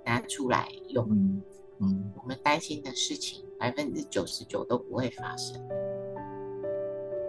[0.05, 1.07] 拿出来用。
[1.11, 1.43] 嗯
[1.81, 5.61] 嗯，我们担心的事情，百分之九十九都不会发生。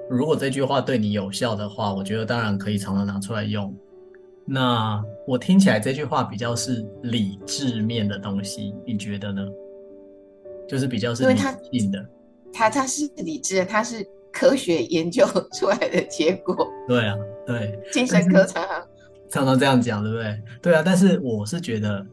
[0.10, 3.76] 如果这句话对你有效的话，我觉得当然可以常常拿出来用。
[4.46, 9.42] 那我听起来这句话比较是理智面的东西，你觉得呢？
[10.68, 11.36] 就是比较是理
[11.80, 12.08] 性的。
[12.54, 14.08] 它它是理智的，它是。
[14.38, 15.26] 科学研究
[15.58, 17.16] 出来的结果，对啊，
[17.46, 18.88] 对，精神科常常
[19.30, 20.42] 常常这样讲，对不对？
[20.62, 22.06] 对啊，但是我是觉得，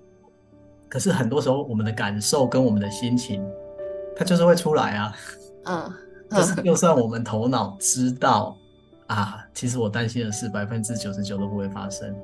[0.89, 3.45] 可是很多时候我们的感受跟我们的心情，
[4.17, 5.17] 它就是会出来啊。
[5.65, 5.93] 嗯，
[6.31, 8.57] 就是 就算我们头脑知道
[9.07, 12.15] 啊，其实我担心的事百分之九十九都不会发生，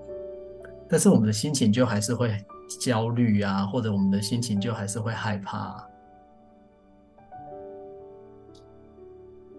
[0.89, 2.37] 但是我们的心情就还是会
[2.81, 5.85] 焦虑啊，或者我们的心情就还是会害怕啊。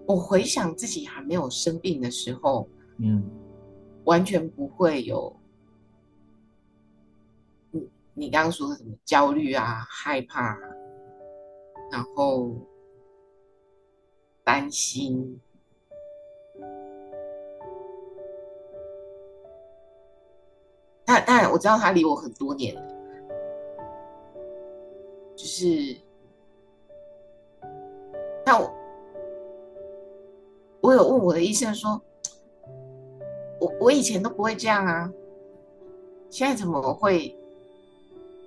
[0.05, 3.23] 我回想自己还没有生病的时候，嗯，
[4.09, 5.31] 完全不会有，
[7.69, 10.57] 你你刚刚说的什么焦虑啊、害怕，
[11.91, 12.51] 然后
[14.43, 15.39] 担心，
[21.05, 22.75] 但但我知道他离我很多年，
[25.35, 25.95] 就是，
[28.43, 28.73] 但我。
[30.81, 32.01] 我有问我的医生说，
[33.59, 35.11] 我我以前都不会这样啊，
[36.29, 37.35] 现在怎么会？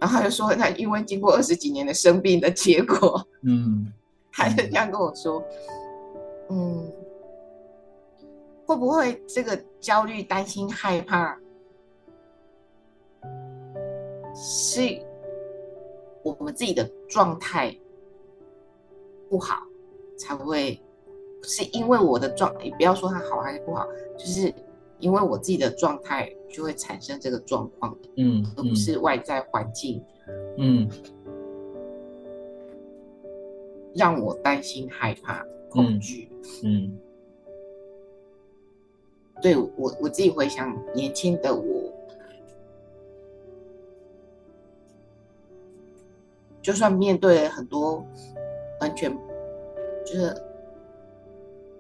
[0.00, 3.92] 然后他就说，那因为经过二十几年的生病的结果，嗯，
[4.32, 5.44] 他就这样跟我说，
[6.50, 6.90] 嗯，
[8.66, 11.38] 会不会这个焦虑、担心、害怕，
[14.34, 15.00] 是
[16.24, 17.76] 我们自己的状态
[19.28, 19.62] 不好
[20.18, 20.82] 才会？
[21.44, 23.86] 是因为我的状，你不要说他好还是不好，
[24.16, 24.52] 就是。
[25.02, 30.00] 因为我自己的状态就会产生这个状况，嗯，而不是外在环境，
[30.58, 30.88] 嗯，
[33.96, 36.30] 让我担心、害怕、恐惧，
[36.62, 36.98] 嗯，嗯
[39.42, 41.92] 对我我自己回想年轻的我，
[46.62, 48.06] 就算面对了很多
[48.80, 49.12] 完全
[50.06, 50.32] 就是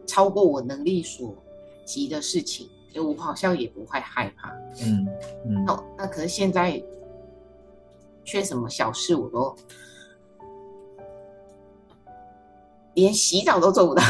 [0.06, 1.32] 超过我能力所
[1.84, 2.68] 及的事情。
[2.92, 4.50] 就我好像也不会害怕，
[4.84, 5.06] 嗯
[5.46, 5.64] 嗯。
[5.64, 6.82] 那那可是现在，
[8.24, 9.56] 缺什么小事我都
[12.94, 14.02] 连洗澡都做不到。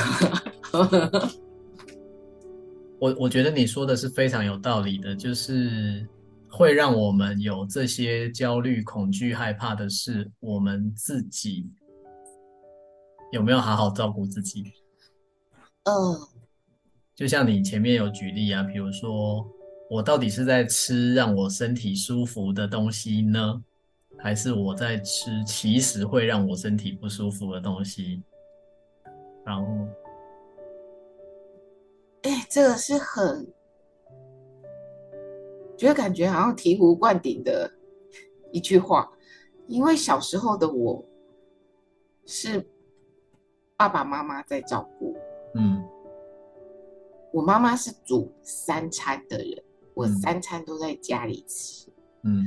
[2.99, 6.07] 我我觉得你说的是非常有道理的，就是
[6.51, 11.69] 会让我们有这些焦虑、恐惧、害怕的事，我们自己
[13.33, 14.65] 有没有好好照顾自己？
[15.85, 16.29] 嗯、呃。
[17.15, 19.47] 就像你前面有举例啊，比如说
[19.91, 23.63] 我到底是在吃让我身体舒服的东西呢，
[24.19, 28.23] 还是我在吃其实会让我身体不舒服的东西？
[29.45, 29.87] 然后，
[32.23, 33.47] 哎，这个是很，
[35.77, 37.71] 觉得感觉好像醍醐灌顶的
[38.53, 39.13] 一句话，
[39.67, 41.05] 因为小时候的我
[42.25, 42.67] 是
[43.77, 45.15] 爸爸妈妈在照顾，
[47.33, 49.63] 我妈妈是煮三餐的人，
[49.95, 51.91] 我三餐都在家里吃。
[52.23, 52.45] 嗯，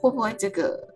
[0.00, 0.88] 会不会这个？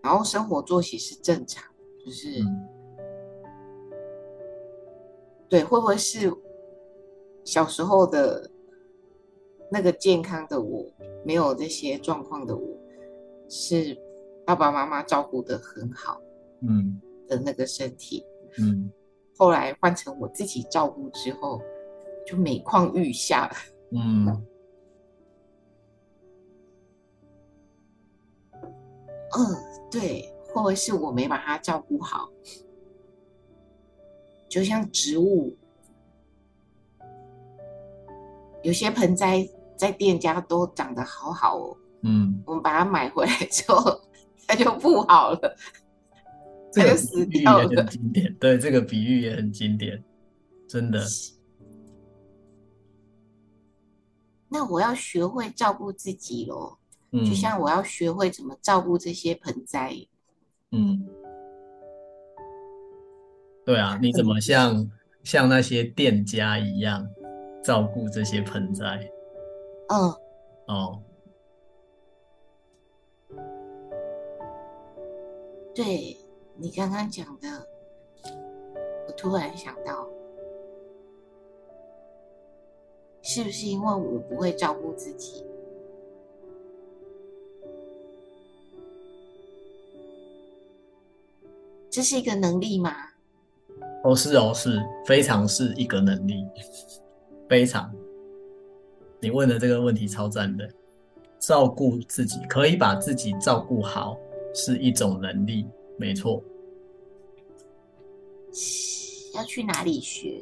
[0.00, 1.64] 然后生活作息是正常，
[2.04, 2.68] 就是，嗯、
[5.48, 6.32] 对，会不会是
[7.42, 8.50] 小时候的
[9.70, 10.86] 那个健康的我，
[11.24, 12.78] 没有这些状况的我，
[13.48, 13.98] 是
[14.46, 16.20] 爸爸妈妈照顾的很好？
[16.60, 17.00] 嗯。
[17.28, 18.24] 的那个身体，
[18.58, 18.90] 嗯，
[19.36, 21.60] 后来换成我自己照顾之后，
[22.26, 23.46] 就每况愈下。
[23.48, 23.54] 了，
[23.92, 24.26] 嗯，
[29.36, 29.56] 嗯，
[29.90, 32.28] 对，会不会是我没把它照顾好？
[34.48, 35.56] 就像植物，
[38.62, 44.00] 有些盆栽在店家都长得好好哦，嗯，我们把它买回来之后，
[44.46, 45.56] 它就不好了。
[46.74, 46.96] 这个
[47.30, 50.02] 比喻也很经典，对，这个比喻也很经典，
[50.68, 51.00] 真的。
[54.48, 56.76] 那我要学会照顾自己喽，
[57.12, 59.94] 嗯，就像我要学会怎么照顾这些盆栽，
[60.72, 61.06] 嗯，
[63.64, 64.90] 对啊，你怎么像、嗯、
[65.22, 67.08] 像那些店家一样
[67.62, 69.08] 照顾这些盆栽？
[69.88, 70.12] 嗯，
[70.66, 71.02] 哦，
[75.72, 76.16] 对。
[76.56, 77.66] 你刚刚讲的，
[79.06, 80.08] 我突然想到，
[83.22, 85.44] 是不是因为我不会照顾自己？
[91.90, 92.92] 这是一个能力吗？
[94.04, 96.46] 哦，是哦，是非常是一个能力，
[97.48, 97.92] 非常。
[99.20, 100.68] 你问的这个问题超赞的，
[101.38, 104.16] 照顾自己，可以把自己照顾好，
[104.54, 105.66] 是一种能力。
[105.96, 106.42] 没错，
[109.34, 110.40] 要去哪里学？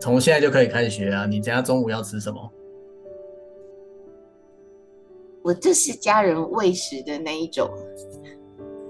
[0.00, 1.26] 从现在就可以开始学啊！
[1.26, 2.52] 你家中午要吃什么？
[5.42, 7.70] 我就是家人喂食的那一种，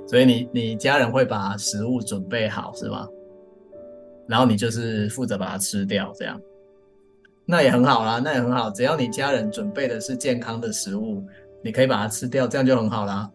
[0.07, 3.09] 所以你你家人会把食物准备好是吗？
[4.27, 6.41] 然后你就是负责把它吃掉，这样，
[7.47, 8.71] 那也很好啦，那也很好。
[8.71, 11.23] 只要你家人准备的是健康的食物，
[11.63, 13.31] 你可以把它吃掉，这样就很好啦。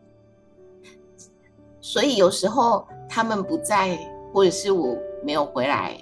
[1.84, 3.98] 所以有时候他们不在，
[4.32, 6.02] 或者是我没有回来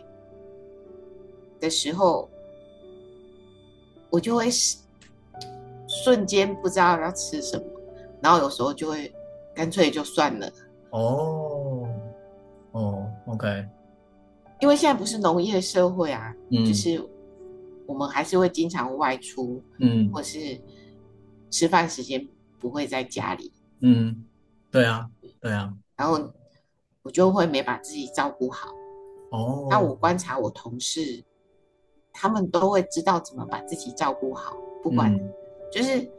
[1.60, 2.30] 的时候，
[4.12, 4.48] 我就会
[6.04, 7.66] 瞬间不知道要吃什么，
[8.22, 9.12] 然后有时候就会
[9.56, 10.48] 干脆就算了。
[10.92, 11.90] 哦，
[12.74, 13.68] 哦，OK。
[14.60, 17.04] 因为现在不是农业社会啊，嗯，就是
[17.88, 20.62] 我们还是会经常外出，嗯，或是
[21.50, 22.26] 吃饭时间
[22.60, 24.24] 不会在家里，嗯。
[24.70, 25.06] 对啊，
[25.42, 26.32] 对啊，然后
[27.02, 28.70] 我就会没把自己照顾好。
[29.32, 31.24] 哦，那我观察我同事，
[32.14, 35.34] 他们都会知道怎么把自己照顾好，不管、嗯、
[35.72, 36.12] 就是，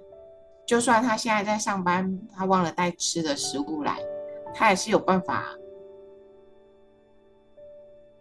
[0.67, 3.99] 就算他现在在上班，他忘了带吃的食物来，
[4.55, 5.55] 他也是有办法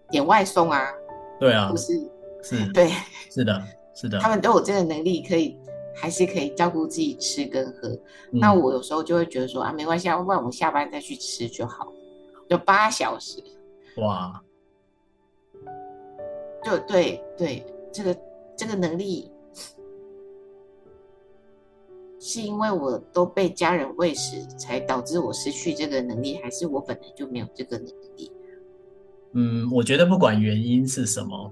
[0.09, 0.85] 点外送啊。
[1.39, 1.93] 对啊，不是，
[2.43, 2.91] 是，对，
[3.31, 3.63] 是的，
[3.95, 5.57] 是的，他们都有这个能力，可以
[5.95, 7.87] 还是可以照顾自己吃跟喝。
[8.31, 11.91] 嗯、那我有时候就会觉得说啊，没关系，要不然我下班再去吃就好，
[12.49, 13.43] 就八小时。
[13.97, 14.41] 哇。
[16.63, 18.15] 就对对，这个
[18.55, 19.31] 这个能力，
[22.19, 28.31] 是因为我都被家人喂食，才导致我失去这个能力，还是我本来就没有这个能力？
[29.31, 31.51] 嗯，我觉得不管原因是什么，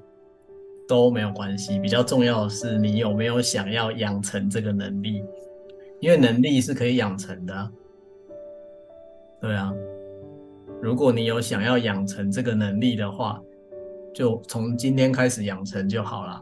[0.89, 1.79] 都没有关系。
[1.79, 5.23] 比较重要的是，你有没有想要养成这个能力？
[6.01, 7.71] 因为能力是可以养成的啊。
[9.39, 9.73] 对啊，
[10.81, 13.41] 如果你有想要养成这个能力的话。
[14.11, 16.41] 就从今天开始养成就好了。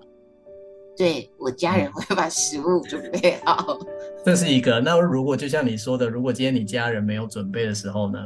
[0.95, 3.77] 对，我家人会把食物准备好。
[4.23, 4.79] 这是一个。
[4.79, 8.25] 那如果就像你说的，如果今天你家人没有准备的时候呢？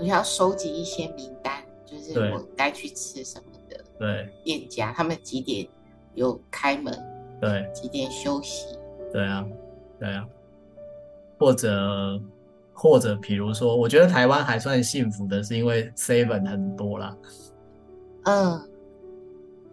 [0.00, 3.84] 你要收集一些名单，就是我该去吃什么的。
[3.98, 4.28] 对。
[4.44, 5.66] 店家他们几点
[6.14, 6.92] 有开门？
[7.40, 7.70] 对。
[7.72, 8.76] 几点休息？
[9.12, 9.46] 对啊，
[9.98, 10.26] 对啊。
[11.38, 12.20] 或者。
[12.78, 17.16] 或者比如说，我觉得台湾还算幸福的是，因为 Seven 很多啦。
[18.24, 18.70] 嗯，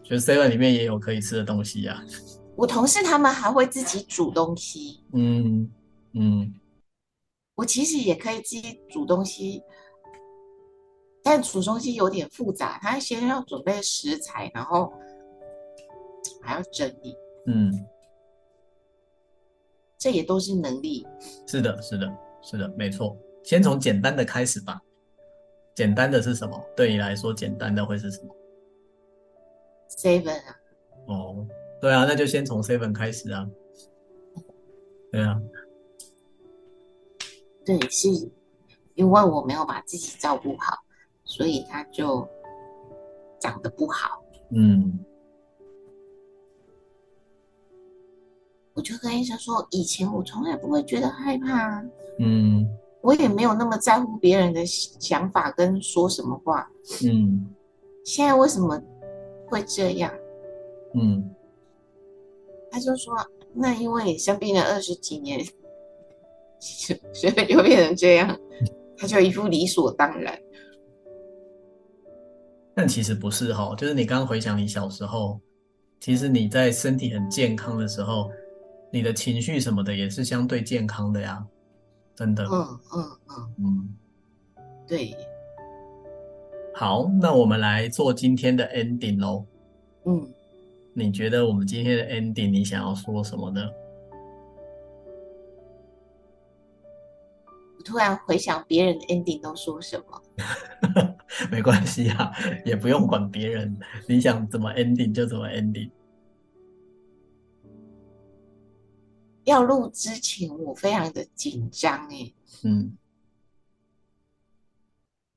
[0.01, 2.01] 就 Seven 里面也有可以吃的东西啊。
[2.55, 5.03] 我同事他们还会自己煮东西。
[5.11, 5.69] 嗯
[6.13, 6.53] 嗯，
[7.55, 9.61] 我其实也可以自己煮东西，
[11.23, 14.91] 但煮东西有点复杂，他先要准备食材，然后
[16.41, 17.15] 还要整理。
[17.47, 17.71] 嗯，
[19.97, 21.07] 这也都是能力。
[21.47, 22.07] 是的，是的。
[22.45, 23.17] 是的，没错。
[23.41, 24.81] 先从简单的开始吧。
[25.73, 26.61] 简单的是什么？
[26.75, 28.35] 对你来说，简单的会是什么
[29.89, 30.59] ？Seven 啊。
[31.07, 31.47] 哦，
[31.79, 33.49] 对啊，那就先从 Seven 开始啊。
[35.09, 35.41] 对啊。
[37.65, 38.09] 对，是
[38.95, 40.77] 因为我没有把自己照顾好，
[41.25, 42.27] 所以他就
[43.39, 44.23] 长得不好。
[44.51, 44.99] 嗯。
[48.75, 51.79] 我就跟医生说，以前我从来不会觉得害怕，
[52.17, 52.67] 嗯，
[53.01, 56.67] 我也没有那么在乎别人的想法跟说什么话，
[57.05, 57.53] 嗯，
[58.03, 58.81] 现在为什么
[59.47, 60.11] 会这样？
[60.95, 61.29] 嗯，
[62.71, 63.15] 他就说，
[63.53, 65.39] 那因为你生病了二十几年，
[66.59, 68.35] 所以就变成这样，
[68.97, 70.35] 他就一副理所当然。
[72.75, 75.39] 但其实不是哈，就是你刚刚回想你小时候，
[75.99, 78.31] 其实你在身体很健康的时候。
[78.95, 81.43] 你的情绪什么的也是相对健康的呀，
[82.13, 82.43] 真的。
[82.43, 83.95] 嗯嗯嗯嗯，
[84.87, 85.17] 对。
[86.75, 89.43] 好，那我们来做今天的 ending 喽。
[90.05, 90.31] 嗯，
[90.93, 93.67] 你觉得我们今天的 ending 你想要说什么呢？
[97.79, 100.21] 我突然回想别人的 ending 都说什么。
[101.51, 102.31] 没关系啊，
[102.65, 105.89] 也不用管别人，你想怎么 ending 就怎么 ending。
[109.45, 112.97] 要录之前，我非常的紧张哎，嗯，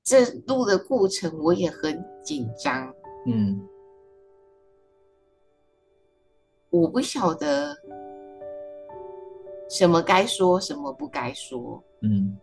[0.05, 2.95] 这录的过程我也很紧张，
[3.27, 3.61] 嗯，
[6.71, 7.77] 我不晓得
[9.69, 12.39] 什么该说，什么不该说，嗯，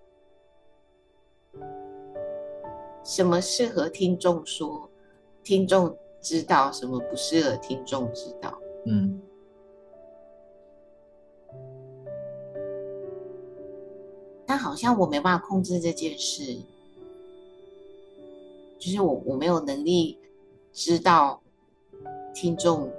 [3.04, 4.90] 什么适合听众说，
[5.44, 9.22] 听众知道，什么不适合听众知道，嗯。
[14.46, 16.58] 但好像我没办法控制这件事，
[18.78, 20.18] 就是我我没有能力
[20.72, 21.42] 知道
[22.34, 22.92] 听众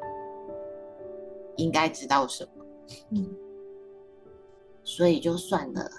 [1.56, 2.64] 应该知道什么，
[3.10, 3.34] 嗯，
[4.82, 5.90] 所以就算了。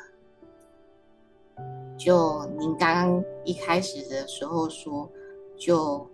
[1.98, 5.10] 就您刚刚一开始的时候说，
[5.58, 6.08] 就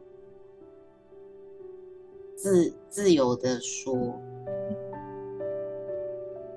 [2.35, 4.19] 自自由的说，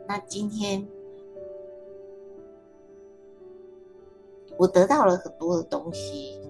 [0.06, 0.86] 那今天。
[4.56, 6.40] 我得到了很多的东西，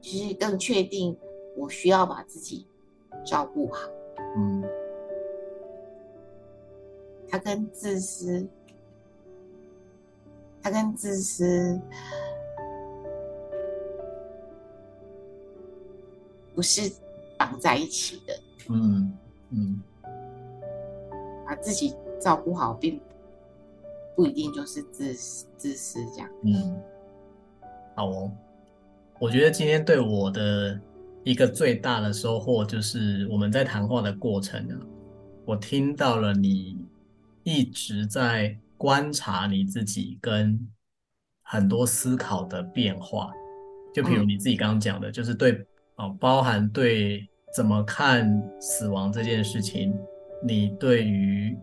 [0.00, 1.16] 其实更确定
[1.56, 2.66] 我需要把自己
[3.24, 3.88] 照顾好。
[4.36, 4.64] 嗯，
[7.36, 8.46] 他跟自私，
[10.62, 11.78] 他跟自私
[16.54, 16.90] 不是
[17.36, 18.40] 绑在一起的。
[18.70, 19.12] 嗯
[19.50, 19.82] 嗯，
[21.46, 21.94] 把自己。
[22.18, 22.98] 照顾好，并
[24.16, 26.30] 不一定就是自私自私这样。
[26.42, 26.80] 嗯，
[27.94, 28.32] 好哦。
[29.20, 30.80] 我觉得今天对我的
[31.24, 34.80] 一个最大的收获，就是我们在谈话的过程啊，
[35.44, 36.78] 我听到了你
[37.46, 40.58] 一直在观察你自己跟
[41.42, 43.30] 很多思考的变化。
[43.94, 47.24] 就比如你自己刚刚讲的，就是对哦，包含对
[47.54, 48.28] 怎么看
[48.60, 49.96] 死亡这件事情，
[50.44, 51.56] 你对于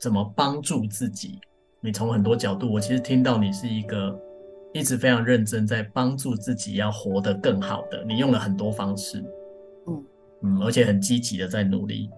[0.00, 1.38] 怎么帮助自己，
[1.80, 4.20] 你从很多角度，我其实听到你是一个。
[4.74, 9.24] 一直非常认真在帮助自己要活得更好的，你用了很多方式，
[9.86, 10.04] 嗯
[10.42, 12.10] 嗯，而且很积极的在努力，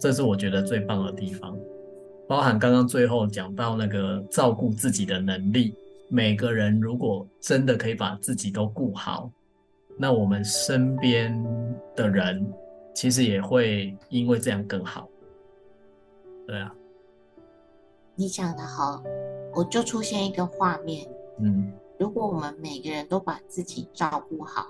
[0.00, 1.56] 这是我觉得最棒的地方。
[2.28, 5.74] 包含刚刚最后讲到那个照顾自己的能力，
[6.08, 9.30] 每个人如果真的可以把自己都顾好，
[9.98, 11.32] 那我们身边
[11.94, 12.46] 的人
[12.94, 15.08] 其实也会因为这样更好。
[16.46, 16.74] 对啊，
[18.14, 19.02] 你讲的好，
[19.54, 21.06] 我就出现一个画面，
[21.38, 21.72] 嗯。
[21.98, 24.66] 如果我们每个人都把自己照顾好，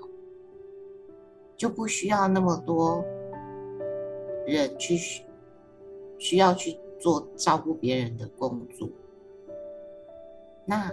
[1.57, 3.03] 就不需要那么多
[4.45, 4.95] 人去
[6.19, 8.87] 需要去做照顾别人的工作。
[10.65, 10.89] 那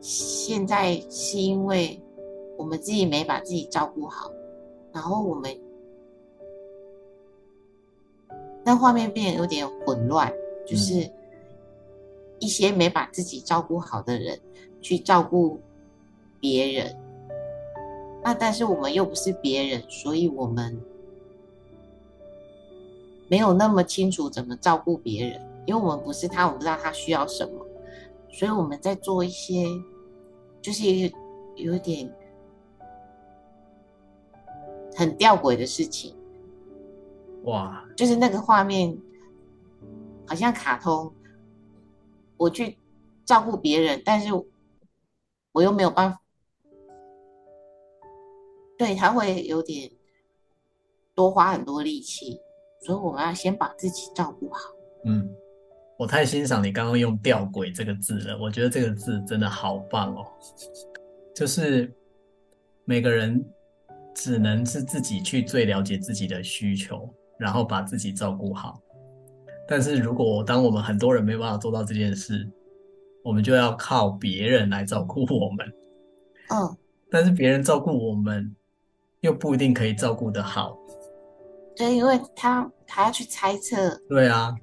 [0.00, 2.00] 现在是因为
[2.56, 4.32] 我们自己没把自己照顾好，
[4.92, 5.54] 然后我们
[8.64, 10.32] 那画面变得有点混乱，
[10.66, 11.08] 就是
[12.38, 14.40] 一些没把自己照顾好的人。
[14.82, 15.58] 去照顾
[16.38, 16.96] 别人，
[18.22, 20.80] 那但是我们又不是别人，所以我们
[23.28, 27.66] 没有那么清楚怎么照顾别人，因为我们不是他，我们不知道他需要什么，
[28.30, 29.66] 所以我们在做一些
[30.60, 30.84] 就是
[31.56, 32.12] 有点
[34.94, 36.16] 很吊诡的事情。
[37.44, 38.96] 哇，就是那个画面
[40.26, 41.12] 好像卡通，
[42.36, 42.78] 我去
[43.24, 44.30] 照顾别人，但是。
[45.52, 46.20] 我又没有办法，
[48.76, 49.90] 对，他会有点
[51.14, 52.38] 多花很多力气，
[52.86, 54.60] 所以我要先把自己照顾好。
[55.06, 55.28] 嗯，
[55.98, 60.24] 我太欣赏你刚刚用“吊诡”这个字了，我觉得这个字真的好棒哦。
[61.34, 61.92] 就是
[62.84, 63.44] 每个人
[64.14, 68.80] 只能是自己去最了解自己的需求，然后把自己照顾好。
[69.66, 72.48] 但是如果当我们很多人没办法做到这件事，
[73.24, 75.66] 我们就要靠别人来照顾我们，
[76.50, 76.76] 嗯，
[77.10, 78.54] 但是别人照顾我们，
[79.22, 80.78] 又不一定可以照顾得好，
[81.76, 84.54] 对，因为他还要去猜测，对啊，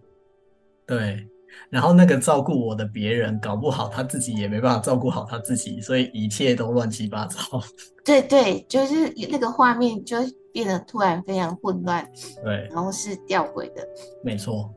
[0.86, 1.28] 对，
[1.70, 7.38] 然后那个照顾我的别人，搞不好他自己也没办法照顾好他自己，所以一切都乱七八糟，
[8.03, 10.18] 对对，就是那个画面就
[10.51, 12.07] 变得突然非常混乱，
[12.43, 13.88] 对，然后是吊诡的，
[14.24, 14.74] 没错。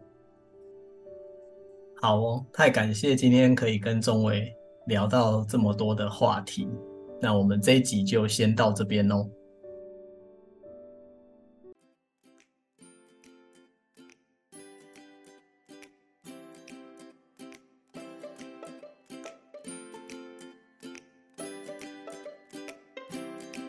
[2.03, 4.55] 好哦，太感谢今天可以跟中伟
[4.87, 6.69] 聊到这么多的话题，
[7.21, 9.27] 那我们这一集就先到这边喽。